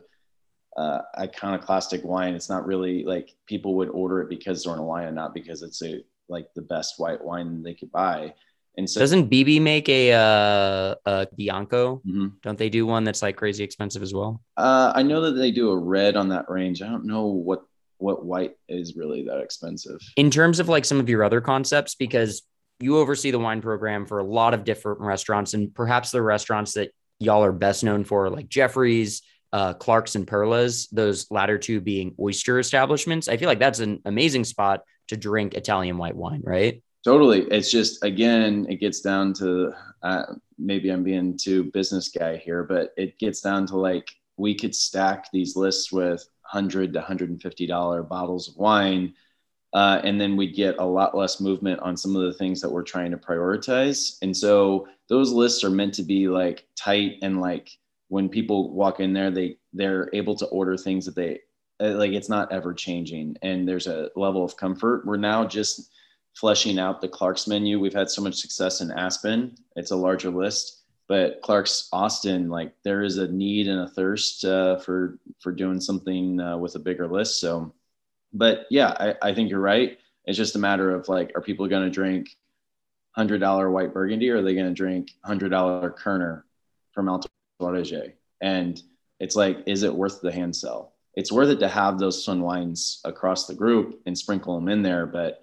[0.77, 2.35] uh, iconoclastic wine.
[2.35, 6.03] It's not really like people would order it because it's Ornellaia, not because it's a
[6.29, 8.33] like the best white wine they could buy.
[8.77, 11.97] And so doesn't BB make a uh, a Bianco?
[12.07, 12.27] Mm-hmm.
[12.43, 14.41] Don't they do one that's like crazy expensive as well?
[14.55, 16.81] Uh, I know that they do a red on that range.
[16.81, 17.63] I don't know what
[17.97, 19.99] what white is really that expensive.
[20.15, 22.43] In terms of like some of your other concepts, because
[22.79, 26.73] you oversee the wine program for a lot of different restaurants, and perhaps the restaurants
[26.73, 30.87] that y'all are best known for, like Jeffrey's, uh, Clark's, and Perla's.
[30.87, 33.27] Those latter two being oyster establishments.
[33.27, 36.81] I feel like that's an amazing spot to drink Italian white wine, right?
[37.03, 37.41] Totally.
[37.43, 40.23] It's just again, it gets down to uh,
[40.57, 44.75] maybe I'm being too business guy here, but it gets down to like we could
[44.75, 49.13] stack these lists with hundred to hundred and fifty dollar bottles of wine,
[49.73, 52.71] uh, and then we get a lot less movement on some of the things that
[52.71, 54.17] we're trying to prioritize.
[54.21, 57.77] And so those lists are meant to be like tight and like
[58.09, 61.39] when people walk in there, they they're able to order things that they
[61.79, 62.11] uh, like.
[62.11, 65.05] It's not ever changing, and there's a level of comfort.
[65.05, 65.91] We're now just
[66.33, 67.79] fleshing out the Clark's menu.
[67.79, 69.55] We've had so much success in Aspen.
[69.75, 74.43] It's a larger list, but Clark's Austin, like there is a need and a thirst
[74.43, 77.39] uh, for for doing something uh, with a bigger list.
[77.39, 77.73] So,
[78.33, 79.97] but yeah, I, I think you're right.
[80.25, 82.35] It's just a matter of like, are people going to drink
[83.11, 86.45] hundred dollar white Burgundy or are they going to drink hundred dollar Kerner
[86.93, 87.29] from Alto
[87.61, 88.13] Adige?
[88.41, 88.81] And
[89.19, 90.93] it's like, is it worth the hand sell?
[91.15, 94.83] It's worth it to have those fun wines across the group and sprinkle them in
[94.83, 95.41] there, but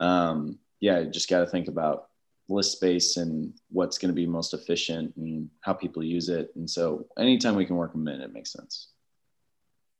[0.00, 2.08] um, yeah, just got to think about
[2.48, 6.52] list space and what's going to be most efficient and how people use it.
[6.54, 8.88] And so anytime we can work them in, it makes sense.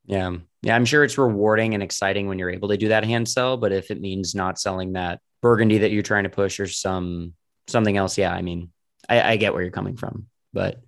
[0.07, 0.37] Yeah.
[0.63, 0.75] Yeah.
[0.75, 3.73] I'm sure it's rewarding and exciting when you're able to do that hand sell, but
[3.73, 7.35] if it means not selling that burgundy that you're trying to push or some
[7.69, 8.71] something else, yeah, I mean,
[9.09, 10.27] I, I get where you're coming from.
[10.53, 10.81] But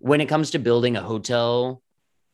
[0.00, 1.82] when it comes to building a hotel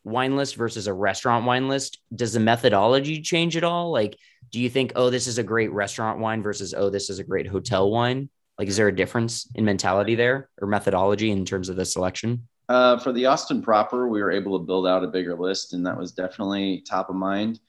[0.04, 3.90] wine list versus a restaurant wine list, does the methodology change at all?
[3.90, 4.16] Like,
[4.50, 7.24] do you think, oh, this is a great restaurant wine versus, oh, this is a
[7.24, 8.28] great hotel wine?
[8.58, 12.46] Like, is there a difference in mentality there or methodology in terms of the selection?
[12.68, 15.86] Uh, for the Austin proper, we were able to build out a bigger list, and
[15.86, 17.60] that was definitely top of mind.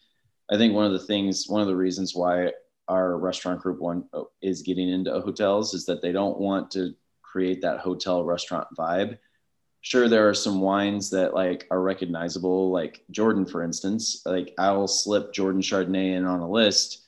[0.49, 2.51] I think one of the things, one of the reasons why
[2.87, 4.05] our restaurant group one
[4.41, 9.17] is getting into hotels is that they don't want to create that hotel restaurant vibe
[9.81, 14.87] sure there are some wines that like are recognizable like jordan for instance like i'll
[14.87, 17.07] slip jordan chardonnay in on a list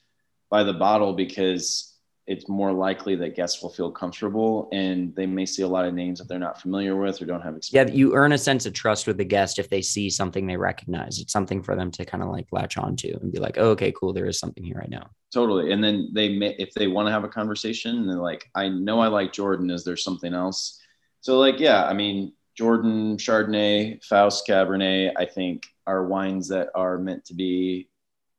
[0.50, 1.97] by the bottle because
[2.28, 5.94] it's more likely that guests will feel comfortable and they may see a lot of
[5.94, 7.90] names that they're not familiar with or don't have experience.
[7.90, 10.58] Yeah, you earn a sense of trust with the guest if they see something they
[10.58, 11.20] recognize.
[11.20, 13.94] It's something for them to kind of like latch onto and be like, oh, okay,
[13.94, 15.10] cool, there is something here right now.
[15.34, 15.72] Totally.
[15.72, 19.00] And then they may, if they want to have a conversation they're like, I know
[19.00, 20.82] I like Jordan, is there something else?
[21.22, 26.98] So like, yeah, I mean, Jordan Chardonnay, Faust Cabernet, I think are wines that are
[26.98, 27.90] meant to be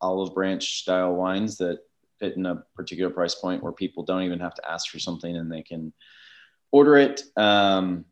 [0.03, 1.79] olive branch style wines that
[2.19, 5.37] fit in a particular price point where people don't even have to ask for something
[5.37, 5.93] and they can
[6.71, 7.23] order it.
[7.37, 8.05] Um,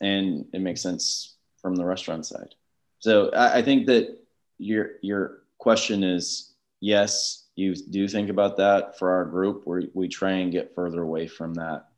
[0.00, 2.54] and it makes sense from the restaurant side.
[2.98, 4.18] So I, I think that
[4.58, 9.66] your your question is yes, you do think about that for our group.
[9.66, 11.88] We we try and get further away from that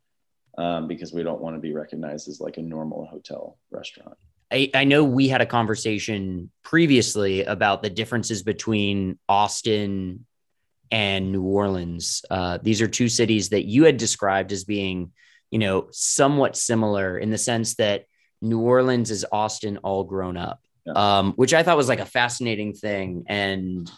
[0.57, 4.17] um, because we don't want to be recognized as like a normal hotel restaurant.
[4.51, 10.25] I, I know we had a conversation previously about the differences between Austin
[10.91, 12.23] and New Orleans.
[12.29, 15.11] Uh, these are two cities that you had described as being,
[15.51, 18.05] you know, somewhat similar in the sense that
[18.41, 20.93] New Orleans is Austin all grown up, yeah.
[20.93, 23.25] um, which I thought was like a fascinating thing.
[23.27, 23.91] And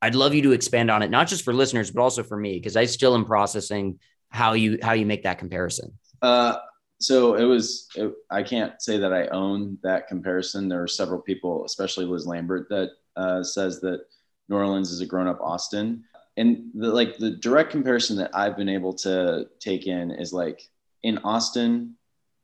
[0.00, 2.54] I'd love you to expand on it, not just for listeners, but also for me,
[2.54, 3.98] because I still am processing
[4.30, 5.98] how you how you make that comparison.
[6.22, 6.56] Uh,
[7.00, 7.88] so it was.
[7.96, 10.68] It, I can't say that I own that comparison.
[10.68, 14.00] There are several people, especially Liz Lambert, that uh, says that
[14.48, 16.04] New Orleans is a grown-up Austin.
[16.38, 20.62] And the, like the direct comparison that I've been able to take in is like
[21.02, 21.96] in Austin,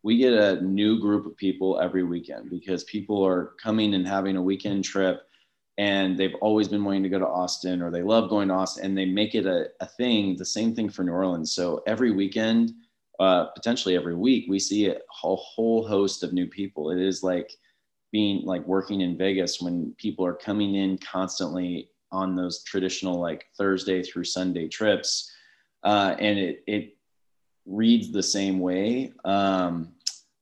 [0.02, 4.36] we get a new group of people every weekend because people are coming and having
[4.36, 5.22] a weekend trip
[5.78, 8.84] and they've always been wanting to go to Austin or they love going to Austin
[8.84, 11.54] and they make it a, a thing, the same thing for New Orleans.
[11.54, 12.72] So every weekend
[13.20, 16.90] uh, potentially every week, we see a whole host of new people.
[16.90, 17.52] It is like
[18.10, 23.46] being like working in Vegas when people are coming in constantly on those traditional like
[23.58, 25.32] Thursday through Sunday trips,
[25.82, 26.96] uh, and it it
[27.66, 29.92] reads the same way um,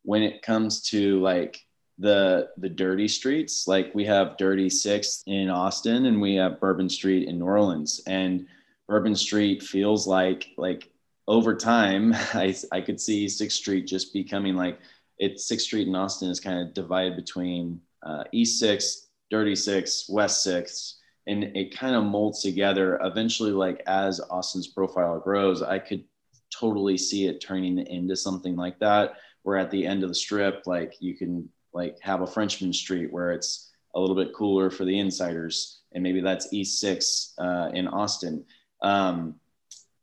[0.03, 1.65] when it comes to like
[1.99, 3.67] the the dirty streets.
[3.67, 8.01] Like we have Dirty Sixth in Austin, and we have Bourbon Street in New Orleans,
[8.07, 8.47] and
[8.89, 10.91] Bourbon Street feels like like
[11.29, 14.79] over time, I I could see Sixth Street just becoming like
[15.19, 20.09] it's Sixth Street in Austin is kind of divided between uh, East Six, Dirty Six,
[20.09, 22.99] West Six, and it kind of molds together.
[23.03, 26.05] Eventually, like as Austin's profile grows, I could
[26.51, 29.15] totally see it turning into something like that.
[29.43, 33.13] Where at the end of the strip, like you can like have a Frenchmen Street
[33.13, 37.71] where it's a little bit cooler for the insiders, and maybe that's East Six uh,
[37.75, 38.45] in Austin.
[38.83, 39.37] Um,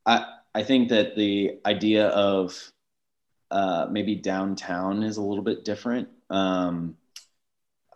[0.05, 2.71] I I think that the idea of
[3.51, 6.09] uh, maybe downtown is a little bit different.
[6.29, 6.95] Um,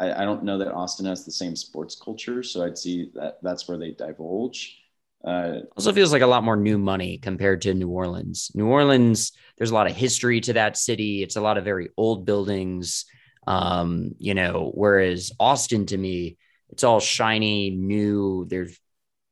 [0.04, 3.38] I, I, don't know that Austin has the same sports culture, so I'd see that
[3.42, 4.80] that's where they divulge.
[5.26, 8.52] Uh, also feels like a lot more new money compared to New Orleans.
[8.54, 11.24] New Orleans, there's a lot of history to that city.
[11.24, 13.06] It's a lot of very old buildings.
[13.48, 16.38] Um, you know, whereas Austin to me,
[16.70, 18.46] it's all shiny, new.
[18.50, 18.78] There's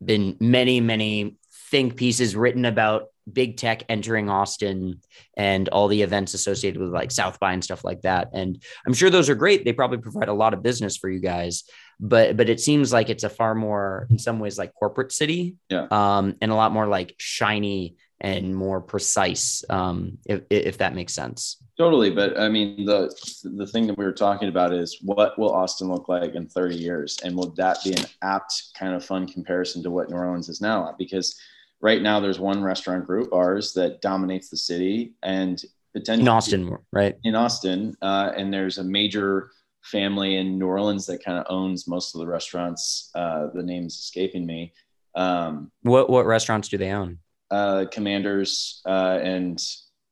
[0.04, 1.38] been many, many
[1.70, 5.02] think pieces written about big tech entering Austin
[5.38, 8.30] and all the events associated with like South by and stuff like that.
[8.34, 9.66] And I'm sure those are great.
[9.66, 11.64] They probably provide a lot of business for you guys,
[12.00, 15.56] but but it seems like it's a far more in some ways like corporate city.
[15.70, 15.88] Yeah.
[15.92, 19.64] Um, and a lot more like shiny and more precise.
[19.70, 21.58] Um, if if that makes sense.
[21.78, 23.12] Totally, but I mean the
[23.44, 26.76] the thing that we were talking about is what will Austin look like in 30
[26.76, 30.48] years, and will that be an apt kind of fun comparison to what New Orleans
[30.48, 30.94] is now?
[30.98, 31.36] Because
[31.82, 35.64] right now there's one restaurant group, ours, that dominates the city and
[35.94, 37.16] potentially in Austin, right?
[37.24, 39.52] In Austin, uh, and there's a major
[39.84, 43.10] family in New Orleans that kind of owns most of the restaurants.
[43.16, 44.74] Uh, the name's escaping me.
[45.16, 47.20] Um, what what restaurants do they own?
[47.50, 49.62] Uh, Commanders, uh, and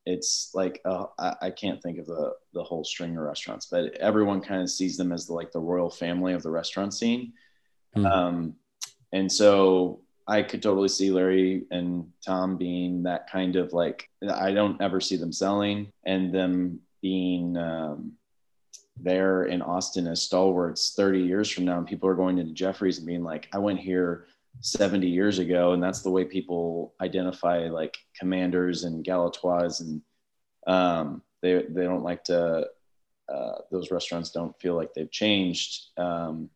[0.05, 1.05] it's like uh,
[1.41, 4.97] I, can't think of the the whole string of restaurants, but everyone kind of sees
[4.97, 7.32] them as the, like the royal family of the restaurant scene.
[7.95, 8.12] Mm.
[8.12, 8.55] Um,
[9.13, 14.52] and so I could totally see Larry and Tom being that kind of like I
[14.52, 18.13] don't ever see them selling and them being um,
[18.96, 23.00] there in Austin as stalwarts 30 years from now and people are going into Jeffrey's
[23.00, 24.28] and being like I went here
[24.62, 30.00] 70 years ago and that's the way people identify like commanders and Galatoire's and
[30.68, 32.68] um, they they don't like to
[33.34, 36.52] uh, those restaurants don't feel like they've changed um,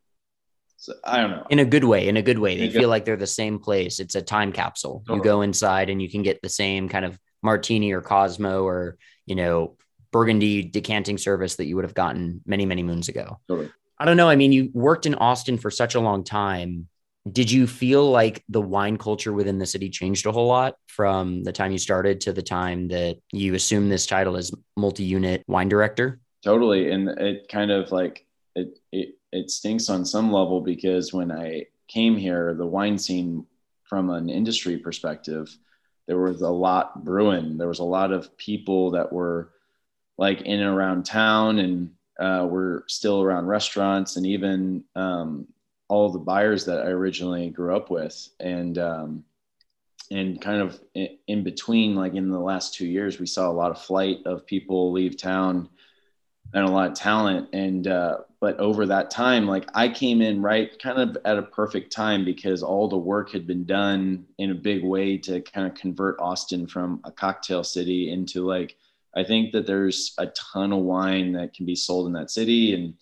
[0.83, 1.47] so I don't know.
[1.49, 2.57] In a good way, in a good way.
[2.57, 4.01] They feel like they're the same place.
[4.01, 5.01] It's a time capsule.
[5.07, 5.19] Totally.
[5.19, 8.97] You go inside and you can get the same kind of martini or Cosmo or,
[9.25, 9.77] you know,
[10.11, 13.39] burgundy decanting service that you would have gotten many, many moons ago.
[13.47, 13.71] Totally.
[13.97, 14.27] I don't know.
[14.27, 16.89] I mean, you worked in Austin for such a long time.
[17.31, 21.45] Did you feel like the wine culture within the city changed a whole lot from
[21.45, 25.45] the time you started to the time that you assumed this title as multi unit
[25.47, 26.19] wine director?
[26.43, 26.91] Totally.
[26.91, 31.65] And it kind of like, it, it it stinks on some level because when I
[31.87, 33.45] came here, the wine scene
[33.83, 35.55] from an industry perspective,
[36.07, 37.57] there was a lot brewing.
[37.57, 39.51] There was a lot of people that were
[40.17, 45.47] like in and around town and uh, were still around restaurants and even um,
[45.87, 48.29] all the buyers that I originally grew up with.
[48.39, 49.23] And, um,
[50.11, 53.71] and kind of in, between, like in the last two years, we saw a lot
[53.71, 55.69] of flight of people leave town
[56.53, 57.49] and a lot of talent.
[57.53, 61.43] And uh, but over that time, like I came in right kind of at a
[61.43, 65.65] perfect time because all the work had been done in a big way to kind
[65.65, 68.75] of convert Austin from a cocktail city into like
[69.15, 72.75] I think that there's a ton of wine that can be sold in that city
[72.75, 72.95] and.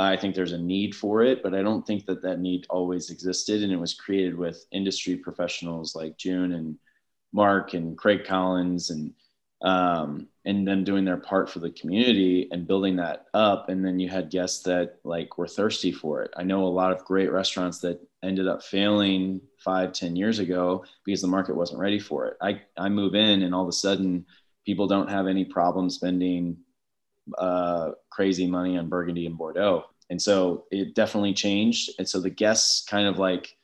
[0.00, 3.10] I think there's a need for it, but I don't think that that need always
[3.10, 3.64] existed.
[3.64, 6.78] And it was created with industry professionals like June and
[7.32, 9.12] Mark and Craig Collins and
[9.62, 13.68] um, and them doing their part for the community and building that up.
[13.68, 16.30] And then you had guests that like were thirsty for it.
[16.36, 20.84] I know a lot of great restaurants that ended up failing five, ten years ago
[21.04, 22.36] because the market wasn't ready for it.
[22.40, 24.26] I, I move in and all of a sudden
[24.64, 26.58] people don't have any problem spending
[27.36, 29.84] uh, crazy money on Burgundy and Bordeaux.
[30.10, 31.90] And so it definitely changed.
[31.98, 33.56] And so the guests kind of like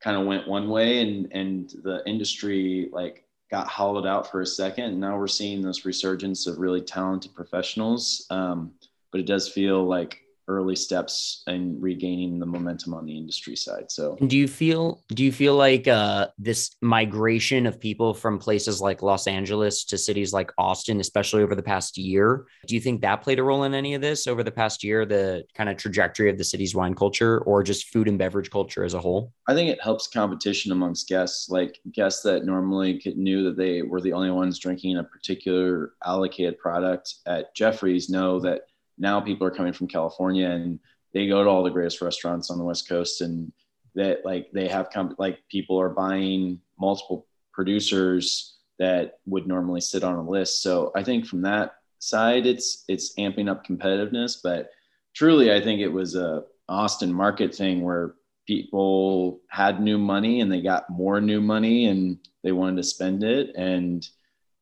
[0.00, 4.46] kind of went one way and and the industry like got hollowed out for a
[4.46, 4.84] second.
[4.84, 8.26] And now we're seeing this resurgence of really talented professionals.
[8.30, 8.72] Um,
[9.10, 13.90] but it does feel like early steps in regaining the momentum on the industry side.
[13.90, 18.80] So do you feel do you feel like uh, this migration of people from places
[18.80, 23.02] like Los Angeles to cities like Austin, especially over the past year, do you think
[23.02, 25.76] that played a role in any of this over the past year, the kind of
[25.76, 29.32] trajectory of the city's wine culture or just food and beverage culture as a whole?
[29.46, 34.00] I think it helps competition amongst guests, like guests that normally knew that they were
[34.00, 38.62] the only ones drinking a particular allocated product at Jeffrey's know that
[38.98, 40.78] now people are coming from California and
[41.14, 43.52] they go to all the greatest restaurants on the West Coast and
[43.94, 50.04] that like they have come like people are buying multiple producers that would normally sit
[50.04, 50.62] on a list.
[50.62, 54.38] So I think from that side, it's it's amping up competitiveness.
[54.42, 54.70] But
[55.14, 58.14] truly, I think it was a Austin market thing where
[58.46, 63.22] people had new money and they got more new money and they wanted to spend
[63.22, 64.08] it and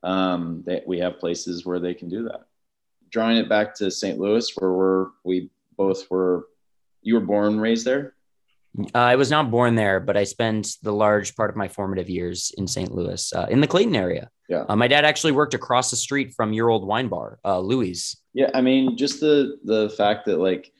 [0.02, 2.46] um, they, we have places where they can do that
[3.16, 4.18] drawing it back to St.
[4.18, 5.48] Louis, where we're we
[5.78, 6.48] both were.
[7.00, 8.14] You were born and raised there.
[8.94, 12.10] Uh, I was not born there, but I spent the large part of my formative
[12.10, 12.92] years in St.
[12.92, 14.28] Louis, uh, in the Clayton area.
[14.50, 14.64] Yeah.
[14.68, 18.16] Uh, my dad actually worked across the street from your old wine bar, uh, Louis.
[18.34, 20.70] Yeah, I mean, just the the fact that like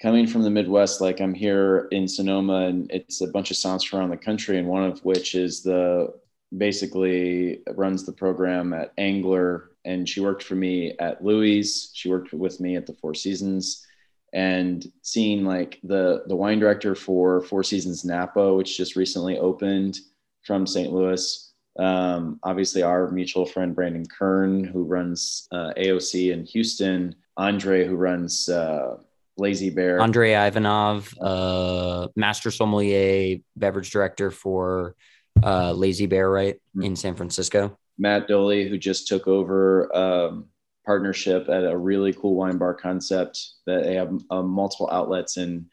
[0.00, 3.86] coming from the Midwest, like I'm here in Sonoma, and it's a bunch of somms
[3.86, 6.14] from around the country, and one of which is the
[6.56, 11.90] basically runs the program at Angler and she worked for me at Louis.
[11.94, 13.86] She worked with me at the Four Seasons,
[14.34, 19.98] and seeing like the the wine director for Four Seasons Napa, which just recently opened
[20.42, 20.92] from St.
[20.92, 21.54] Louis.
[21.78, 27.96] Um, obviously, our mutual friend Brandon Kern, who runs uh, AOC in Houston, Andre, who
[27.96, 28.96] runs uh,
[29.36, 34.96] Lazy Bear, Andre Ivanov, uh, master sommelier, beverage director for
[35.42, 36.82] uh, Lazy Bear, right mm-hmm.
[36.82, 37.78] in San Francisco.
[37.98, 40.46] Matt Doley, who just took over um,
[40.84, 45.66] partnership at a really cool wine bar concept that they have uh, multiple outlets in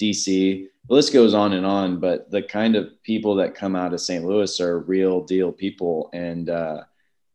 [0.00, 0.66] DC.
[0.88, 4.00] The list goes on and on, but the kind of people that come out of
[4.00, 4.24] St.
[4.24, 6.10] Louis are real deal people.
[6.12, 6.82] And uh,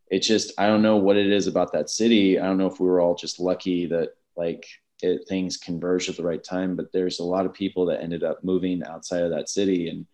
[0.09, 2.39] it's just, I don't know what it is about that city.
[2.39, 4.65] I don't know if we were all just lucky that like
[5.01, 8.23] it, things converged at the right time, but there's a lot of people that ended
[8.23, 9.89] up moving outside of that city.
[9.89, 10.05] And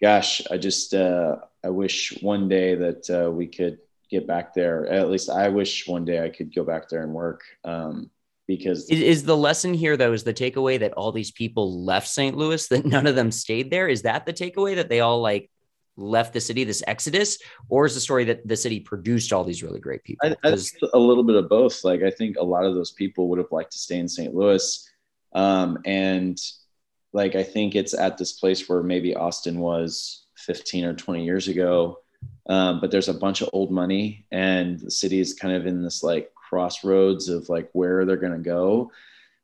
[0.00, 3.78] gosh, I just, uh, I wish one day that uh, we could
[4.10, 4.86] get back there.
[4.86, 7.42] At least I wish one day I could go back there and work.
[7.64, 8.10] Um,
[8.46, 12.06] because is, is, the lesson here though is the takeaway that all these people left
[12.06, 12.36] St.
[12.36, 13.88] Louis that none of them stayed there?
[13.88, 15.50] Is that the takeaway that they all like
[15.96, 17.38] left the city, this exodus,
[17.68, 20.28] or is the story that the city produced all these really great people?
[20.28, 20.56] I, I
[20.92, 21.82] a little bit of both.
[21.84, 24.34] Like I think a lot of those people would have liked to stay in St.
[24.34, 24.88] Louis,
[25.32, 26.38] um, and
[27.16, 31.48] like I think it's at this place where maybe Austin was 15 or 20 years
[31.48, 32.00] ago.
[32.48, 35.82] Um, but there's a bunch of old money, and the city is kind of in
[35.82, 38.92] this like crossroads of like where they're going to go.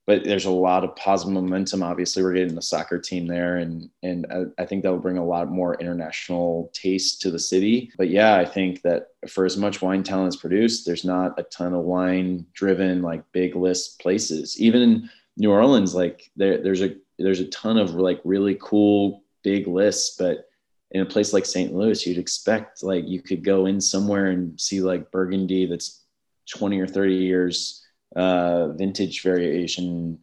[0.06, 1.82] But there's a lot of positive momentum.
[1.82, 5.18] Obviously, we're getting the soccer team there, and and I, I think that will bring
[5.18, 7.90] a lot more international taste to the city.
[7.96, 11.44] But yeah, I think that for as much wine talent is produced, there's not a
[11.44, 14.60] ton of wine driven like big list places.
[14.60, 19.22] Even in New Orleans, like there, there's a there's a ton of like really cool
[19.42, 20.48] big lists, but
[20.90, 21.74] in a place like St.
[21.74, 26.04] Louis, you'd expect like you could go in somewhere and see like Burgundy that's
[26.50, 30.18] 20 or 30 years uh, vintage variation.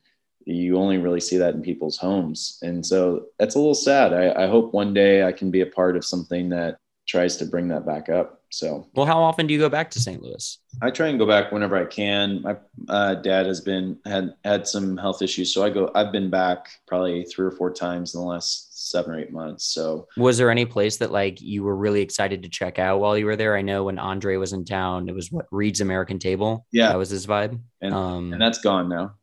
[0.45, 2.59] You only really see that in people's homes.
[2.61, 4.13] And so that's a little sad.
[4.13, 7.45] I, I hope one day I can be a part of something that tries to
[7.45, 8.38] bring that back up.
[8.51, 10.21] So, well, how often do you go back to St.
[10.21, 10.57] Louis?
[10.81, 12.41] I try and go back whenever I can.
[12.41, 15.91] My uh, dad has been had had some health issues, so I go.
[15.93, 19.65] I've been back probably three or four times in the last seven or eight months.
[19.65, 23.17] So, was there any place that like you were really excited to check out while
[23.17, 23.55] you were there?
[23.55, 26.65] I know when Andre was in town, it was what Reed's American Table.
[26.71, 29.15] Yeah, that was his vibe, and, um, and that's gone now.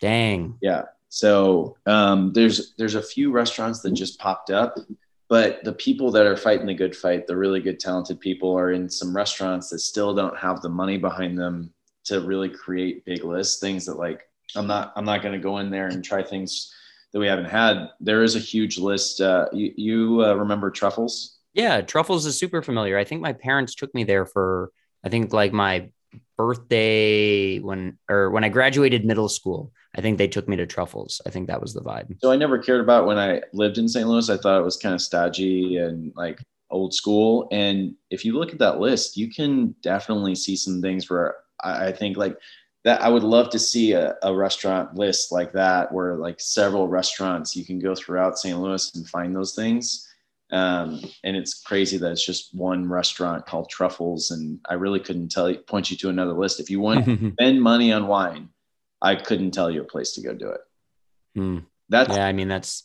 [0.00, 0.58] Dang.
[0.60, 0.82] Yeah.
[1.08, 4.76] So um, there's there's a few restaurants that just popped up
[5.28, 8.72] but the people that are fighting the good fight the really good talented people are
[8.72, 11.72] in some restaurants that still don't have the money behind them
[12.06, 13.60] to really create big lists.
[13.60, 14.22] Things that like
[14.54, 16.72] i'm not i'm not going to go in there and try things
[17.12, 17.88] that we haven't had.
[18.00, 21.38] There is a huge list uh, you, you uh, remember truffles?
[21.52, 22.96] Yeah truffles is super familiar.
[22.98, 24.70] I think my parents took me there for
[25.04, 25.88] i think like my
[26.36, 31.22] birthday when or when i graduated middle school I think they took me to Truffles.
[31.26, 32.20] I think that was the vibe.
[32.20, 34.06] So I never cared about when I lived in St.
[34.06, 34.28] Louis.
[34.28, 37.48] I thought it was kind of stodgy and like old school.
[37.50, 41.92] And if you look at that list, you can definitely see some things where I,
[41.92, 42.36] think like
[42.84, 46.88] that I would love to see a, a, restaurant list like that where like several
[46.88, 48.58] restaurants you can go throughout St.
[48.58, 50.06] Louis and find those things.
[50.50, 54.30] Um, and it's crazy that it's just one restaurant called Truffles.
[54.30, 56.60] And I really couldn't tell you, point you to another list.
[56.60, 58.50] If you want to spend money on wine,
[59.02, 60.60] I couldn't tell you a place to go do it.
[61.34, 61.58] Hmm.
[61.88, 62.26] That's yeah.
[62.26, 62.84] I mean, that's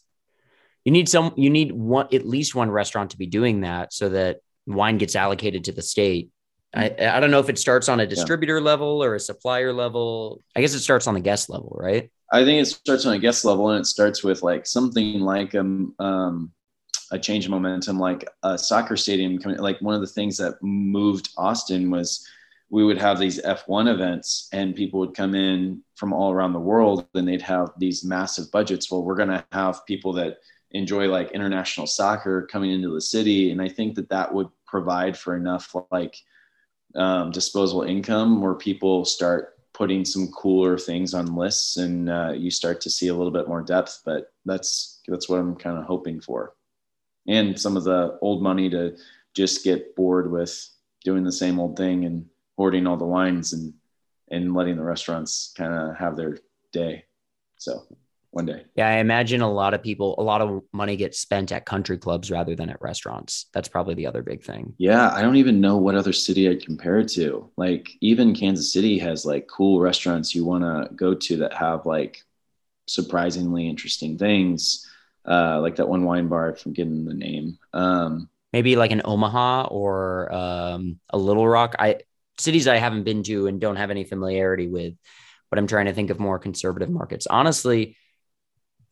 [0.86, 1.34] you need some.
[1.36, 5.16] You need one at least one restaurant to be doing that so that wine gets
[5.16, 6.30] allocated to the state.
[6.74, 8.64] I, I don't know if it starts on a distributor yeah.
[8.64, 10.42] level or a supplier level.
[10.56, 12.10] I guess it starts on the guest level, right?
[12.32, 15.54] I think it starts on a guest level, and it starts with like something like
[15.56, 16.52] um, um
[17.12, 19.38] a change of momentum, like a soccer stadium.
[19.38, 22.28] Coming, like one of the things that moved Austin was
[22.72, 26.60] we would have these F1 events and people would come in from all around the
[26.60, 28.90] world and they'd have these massive budgets.
[28.90, 30.38] Well, we're going to have people that
[30.72, 33.52] enjoy like international soccer coming into the city.
[33.52, 36.16] And I think that that would provide for enough like
[36.96, 42.50] um, disposable income where people start putting some cooler things on lists and uh, you
[42.50, 44.02] start to see a little bit more depth.
[44.06, 46.54] But that's, that's what I'm kind of hoping for.
[47.28, 48.98] And some of the old money to
[49.34, 50.68] just get bored with
[51.04, 52.26] doing the same old thing and
[52.58, 53.74] hoarding all the wines and
[54.30, 56.38] and letting the restaurants kind of have their
[56.72, 57.04] day.
[57.58, 57.86] So
[58.32, 58.64] one day.
[58.76, 61.98] Yeah, I imagine a lot of people, a lot of money gets spent at country
[61.98, 63.48] clubs rather than at restaurants.
[63.54, 64.74] That's probably the other big thing.
[64.78, 67.52] Yeah, I don't even know what other city I'd compare it to.
[67.58, 71.86] Like even Kansas City has like cool restaurants you want to go to that have
[71.86, 72.24] like
[72.88, 74.88] surprisingly interesting things.
[75.28, 77.58] Uh, like that one wine bar, I'm getting the name.
[77.74, 81.76] Um, Maybe like an Omaha or um, a Little Rock.
[81.80, 82.00] I
[82.38, 84.96] cities I haven't been to and don't have any familiarity with,
[85.50, 87.28] but I'm trying to think of more conservative markets.
[87.28, 87.96] Honestly,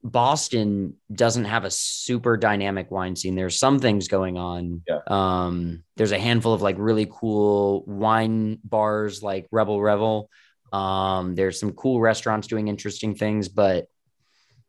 [0.02, 3.36] Boston doesn't have a super dynamic wine scene.
[3.36, 4.84] There's some things going on.
[4.88, 5.00] Yeah.
[5.08, 10.30] Um, there's a handful of like really cool wine bars like Rebel Revel.
[10.72, 13.88] Um, there's some cool restaurants doing interesting things, but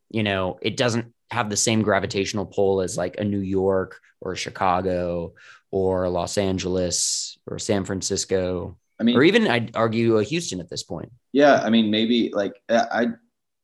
[0.08, 4.34] you know, it doesn't have the same gravitational pull as like a New York or
[4.36, 5.34] Chicago
[5.70, 8.76] or Los Angeles or San Francisco.
[8.98, 11.10] I mean, or even I'd argue a Houston at this point.
[11.32, 13.08] Yeah, I mean, maybe like I,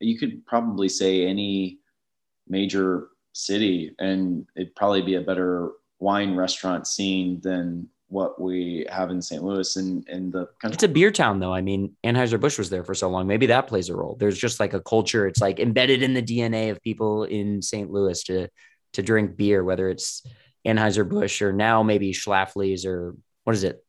[0.00, 1.80] you could probably say any
[2.48, 9.11] major city, and it'd probably be a better wine restaurant scene than what we have
[9.11, 9.42] in St.
[9.42, 10.74] Louis and in the country.
[10.74, 11.52] It's a beer town though.
[11.52, 13.26] I mean, Anheuser-Busch was there for so long.
[13.26, 14.16] Maybe that plays a role.
[14.18, 15.26] There's just like a culture.
[15.26, 17.90] It's like embedded in the DNA of people in St.
[17.90, 18.48] Louis to
[18.92, 20.26] to drink beer, whether it's
[20.66, 23.84] Anheuser-Busch or now maybe Schlafly's or what is it?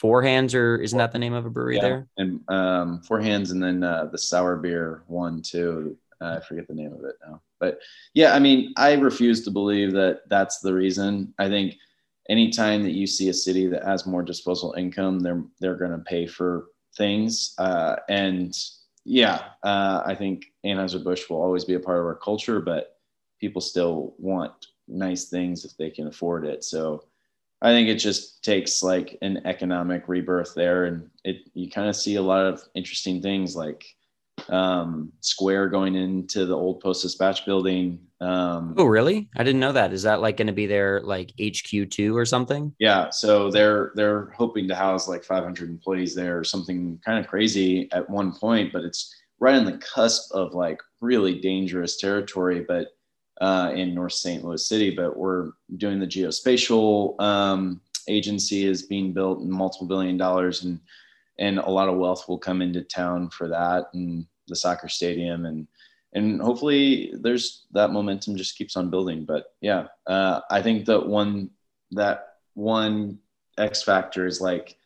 [0.00, 1.82] Four Hands or isn't that the name of a brewery yeah.
[1.82, 2.08] there?
[2.16, 5.96] And um, Four Hands and then uh, the sour beer one too.
[6.20, 7.42] Uh, I forget the name of it now.
[7.58, 7.78] But
[8.12, 11.34] yeah, I mean, I refuse to believe that that's the reason.
[11.38, 11.76] I think
[12.28, 15.98] anytime that you see a city that has more disposable income, they're they're going to
[15.98, 16.66] pay for
[16.96, 17.54] things.
[17.58, 18.56] Uh, and
[19.04, 22.98] yeah, uh, I think Anheuser Busch will always be a part of our culture, but
[23.40, 24.52] people still want
[24.88, 26.64] nice things if they can afford it.
[26.64, 27.04] So
[27.60, 31.96] I think it just takes like an economic rebirth there, and it you kind of
[31.96, 33.84] see a lot of interesting things like
[34.48, 38.00] um, Square going into the old Post Dispatch building.
[38.24, 39.28] Um, oh, really?
[39.36, 39.92] I didn't know that.
[39.92, 42.74] Is that like going to be their like HQ two or something?
[42.78, 43.10] Yeah.
[43.10, 47.88] So they're they're hoping to house like 500 employees there or something kind of crazy
[47.92, 52.64] at one point, but it's right on the cusp of like really dangerous territory.
[52.66, 52.88] But
[53.40, 54.44] uh, in North St.
[54.44, 60.16] Louis City, but we're doing the geospatial um, agency is being built and multiple billion
[60.16, 60.80] dollars and
[61.40, 65.46] and a lot of wealth will come into town for that and the soccer stadium
[65.46, 65.66] and
[66.14, 71.04] and hopefully there's that momentum just keeps on building but yeah uh, i think that
[71.06, 71.50] one
[71.90, 73.18] that one
[73.58, 74.76] x factor is like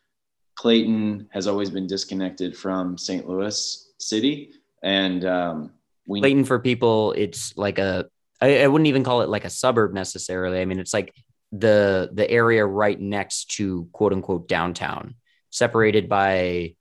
[0.54, 4.52] clayton has always been disconnected from st louis city
[4.82, 5.72] and um,
[6.06, 8.08] we clayton for people it's like a
[8.40, 10.60] I, I wouldn't even call it like a suburb necessarily.
[10.60, 11.14] I mean, it's like
[11.52, 15.14] the the area right next to quote unquote downtown,
[15.50, 16.74] separated by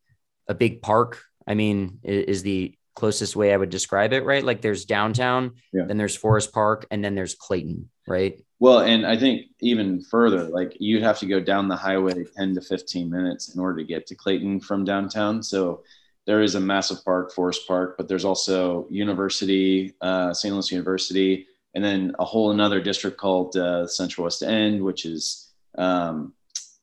[0.47, 1.21] a big park.
[1.47, 4.43] I mean, is the closest way I would describe it, right?
[4.43, 5.85] Like there's downtown, yeah.
[5.85, 8.41] then there's Forest Park, and then there's Clayton, right?
[8.59, 12.55] Well, and I think even further, like you'd have to go down the highway 10
[12.55, 15.43] to 15 minutes in order to get to Clayton from downtown.
[15.43, 15.83] So
[16.25, 20.51] there is a massive park, Forest Park, but there's also University, uh, St.
[20.51, 21.45] Louis University,
[21.75, 26.33] and then a whole another district called uh, Central West End, which is um,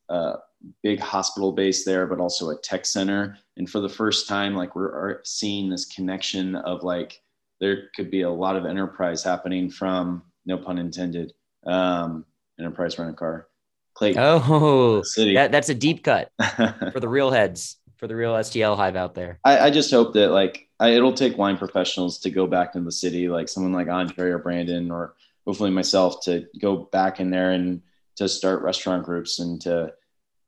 [0.09, 0.35] a
[0.83, 3.39] big hospital base there, but also a tech center.
[3.57, 7.21] And for the first time, like we're seeing this connection of like
[7.61, 11.33] there could be a lot of enterprise happening from no pun intended,
[11.67, 12.25] um,
[12.59, 13.49] enterprise rent a car.
[13.95, 14.23] Clayton.
[14.23, 15.35] Oh, city.
[15.35, 16.33] That, that's a deep cut
[16.93, 19.39] for the real heads for the real STL hive out there.
[19.45, 22.85] I, I just hope that like I, it'll take wine professionals to go back in
[22.85, 25.15] the city, like someone like Andre or Brandon, or
[25.47, 27.81] hopefully myself, to go back in there and
[28.17, 29.93] to start restaurant groups and to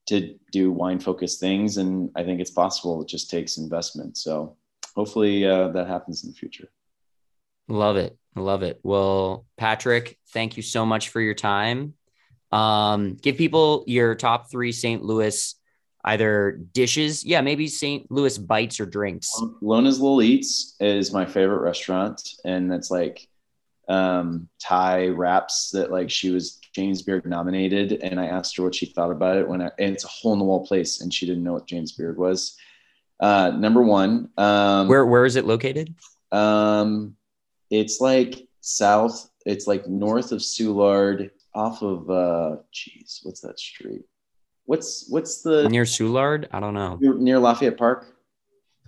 [0.06, 1.76] to do wine focused things.
[1.76, 3.02] And I think it's possible.
[3.02, 4.16] It just takes investment.
[4.16, 4.56] So
[4.94, 6.68] hopefully uh, that happens in the future.
[7.68, 8.16] Love it.
[8.36, 8.80] Love it.
[8.82, 11.94] Well, Patrick, thank you so much for your time.
[12.52, 15.02] Um, give people your top three St.
[15.02, 15.54] Louis
[16.06, 18.10] either dishes, yeah, maybe St.
[18.10, 19.28] Louis bites or drinks.
[19.60, 23.26] Lona's Little Eats is my favorite restaurant, and that's like
[23.88, 28.74] um, Thai wraps that like she was James Beard nominated, and I asked her what
[28.74, 31.12] she thought about it when I, and it's a hole in the wall place, and
[31.12, 32.54] she didn't know what James Beard was.
[33.18, 35.94] Uh, number one, um, where where is it located?
[36.32, 37.16] Um,
[37.70, 39.30] it's like south.
[39.46, 44.02] It's like north of Soulard, off of uh, geez, what's that street?
[44.66, 46.46] What's what's the near Soulard?
[46.52, 46.98] I don't know.
[47.00, 48.06] Near Lafayette Park.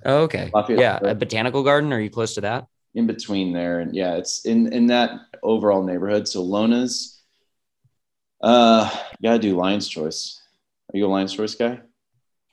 [0.04, 0.50] Oh, okay.
[0.52, 1.12] Lafayette yeah, Park.
[1.12, 1.90] a botanical garden.
[1.94, 2.66] Are you close to that?
[2.94, 5.12] In between there, and yeah, it's in in that
[5.42, 6.28] overall neighborhood.
[6.28, 7.17] So Lona's,
[8.40, 10.40] uh, you gotta do Lion's Choice.
[10.92, 11.80] Are you a Lion's Choice guy?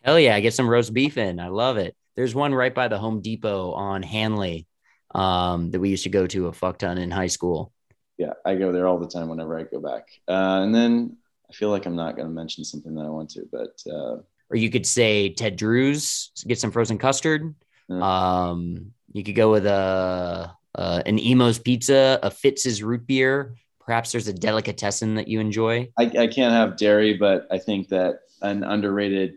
[0.04, 1.40] Hell yeah, I get some roast beef in.
[1.40, 1.96] I love it.
[2.16, 4.68] There's one right by the Home Depot on Hanley
[5.14, 7.72] um, that we used to go to a fuck ton in high school.
[8.18, 10.08] Yeah, I go there all the time whenever I go back.
[10.28, 11.18] Uh, and then
[11.50, 14.18] I feel like I'm not going to mention something that I want to, but uh,
[14.50, 17.56] or you could say Ted Drewes, get some frozen custard.
[17.90, 18.02] Mm.
[18.02, 23.56] Um, you could go with a uh, an Imo's pizza, a Fitz's root beer.
[23.86, 25.90] Perhaps there's a delicatessen that you enjoy.
[25.98, 29.36] I, I can't have dairy, but I think that an underrated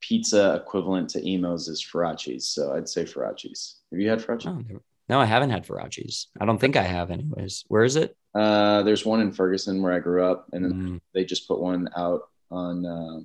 [0.00, 2.46] pizza equivalent to Imo's is Faraci's.
[2.46, 3.80] So I'd say Faraci's.
[3.90, 4.48] Have you had Faraci?
[4.48, 6.28] Oh, no, I haven't had Faraci's.
[6.40, 7.64] I don't think I have, anyways.
[7.68, 8.16] Where is it?
[8.34, 11.00] Uh, there's one in Ferguson where I grew up, and then mm.
[11.14, 13.20] they just put one out on uh,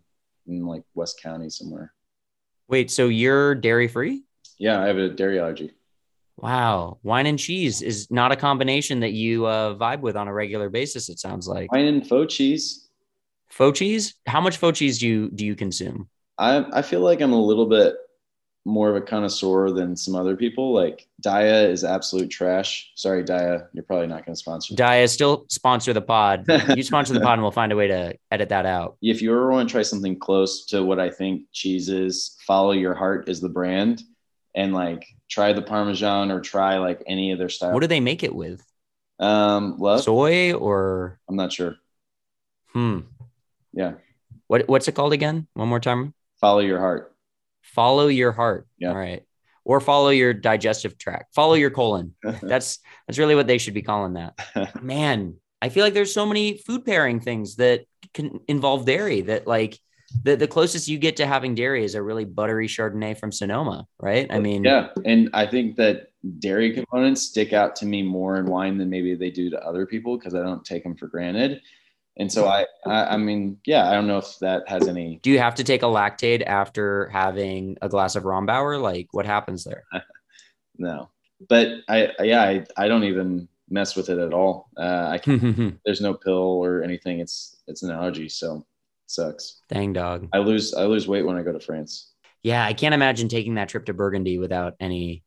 [0.47, 1.93] in like West County somewhere.
[2.67, 4.23] Wait, so you're dairy free?
[4.57, 5.73] Yeah, I have a dairy allergy.
[6.41, 10.33] Wow, wine and cheese is not a combination that you uh, vibe with on a
[10.33, 11.07] regular basis.
[11.07, 12.89] It sounds like wine and faux cheese.
[13.49, 14.15] Faux cheese?
[14.25, 16.09] How much faux cheese do you do you consume?
[16.37, 17.95] I I feel like I'm a little bit
[18.65, 20.73] more of a connoisseur than some other people.
[20.73, 22.91] Like Daiya is absolute trash.
[22.95, 24.75] Sorry, Daiya, you're probably not going to sponsor.
[24.75, 26.45] Daiya still sponsor the pod.
[26.75, 28.97] you sponsor the pod, and we'll find a way to edit that out.
[29.01, 32.71] If you ever want to try something close to what I think cheese is, follow
[32.71, 34.03] your heart is the brand,
[34.55, 37.73] and like try the Parmesan or try like any of their style.
[37.73, 38.63] What do they make it with?
[39.19, 41.77] Um, love soy or I'm not sure.
[42.73, 42.99] Hmm.
[43.73, 43.93] Yeah.
[44.47, 45.47] What What's it called again?
[45.53, 46.13] One more time.
[46.39, 47.11] Follow your heart
[47.61, 48.67] follow your heart.
[48.77, 48.89] Yeah.
[48.89, 49.23] All right.
[49.63, 51.35] Or follow your digestive tract.
[51.35, 52.15] Follow your colon.
[52.41, 54.33] that's that's really what they should be calling that.
[54.81, 59.47] Man, I feel like there's so many food pairing things that can involve dairy that
[59.47, 59.79] like
[60.23, 63.87] the, the closest you get to having dairy is a really buttery Chardonnay from Sonoma,
[63.99, 64.27] right?
[64.29, 64.89] I mean, yeah.
[65.05, 69.15] And I think that dairy components stick out to me more in wine than maybe
[69.15, 71.61] they do to other people because I don't take them for granted.
[72.17, 75.19] And so I, I, I mean, yeah, I don't know if that has any.
[75.23, 78.81] Do you have to take a Lactaid after having a glass of Rombauer?
[78.81, 79.83] Like, what happens there?
[80.77, 81.09] no,
[81.47, 84.69] but I, yeah, I, I don't even mess with it at all.
[84.77, 87.21] Uh, I can't, there's no pill or anything.
[87.21, 88.65] It's it's an allergy, so
[89.11, 89.61] sucks.
[89.69, 90.27] Dang dog.
[90.33, 92.11] I lose I lose weight when I go to France.
[92.43, 95.23] Yeah, I can't imagine taking that trip to Burgundy without any.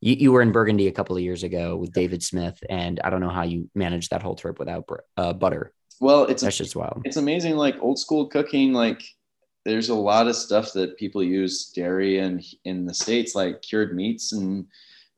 [0.00, 3.10] You, you were in Burgundy a couple of years ago with David Smith, and I
[3.10, 5.72] don't know how you managed that whole trip without uh, butter.
[6.00, 7.02] Well, it's that's just wild.
[7.04, 8.72] It's amazing, like old school cooking.
[8.72, 9.02] Like
[9.64, 13.94] there's a lot of stuff that people use dairy and in the states, like cured
[13.94, 14.66] meats and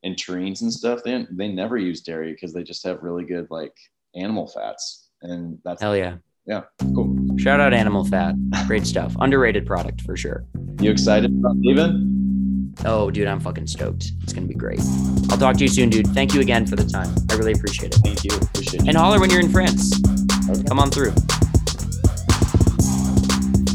[0.05, 1.03] and terrines and stuff.
[1.05, 3.75] They they never use dairy because they just have really good like
[4.14, 6.16] animal fats, and that's hell yeah,
[6.49, 6.62] yeah,
[6.94, 7.14] cool.
[7.36, 8.34] Shout out animal fat,
[8.66, 9.14] great stuff.
[9.20, 10.46] Underrated product for sure.
[10.80, 12.74] You excited about leaving?
[12.84, 14.12] Oh, dude, I'm fucking stoked.
[14.22, 14.80] It's gonna be great.
[15.30, 16.07] I'll talk to you soon, dude.
[16.09, 17.14] Thank you again for the time.
[17.30, 18.01] I really appreciate it.
[18.03, 18.30] Thank you.
[18.34, 18.88] Appreciate it.
[18.88, 20.01] And holler when you're in France.
[20.66, 21.12] Come on through.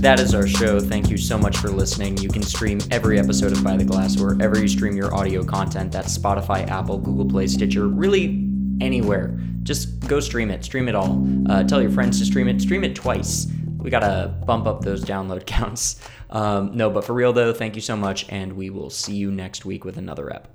[0.01, 0.79] That is our show.
[0.81, 2.17] Thank you so much for listening.
[2.17, 5.91] You can stream every episode of By the Glass wherever you stream your audio content.
[5.91, 8.42] That's Spotify, Apple, Google Play, Stitcher, really
[8.81, 9.37] anywhere.
[9.63, 10.63] Just go stream it.
[10.63, 11.25] Stream it all.
[11.49, 12.61] Uh, tell your friends to stream it.
[12.61, 13.47] Stream it twice.
[13.77, 15.99] We got to bump up those download counts.
[16.29, 18.25] Um, no, but for real though, thank you so much.
[18.29, 20.47] And we will see you next week with another ep.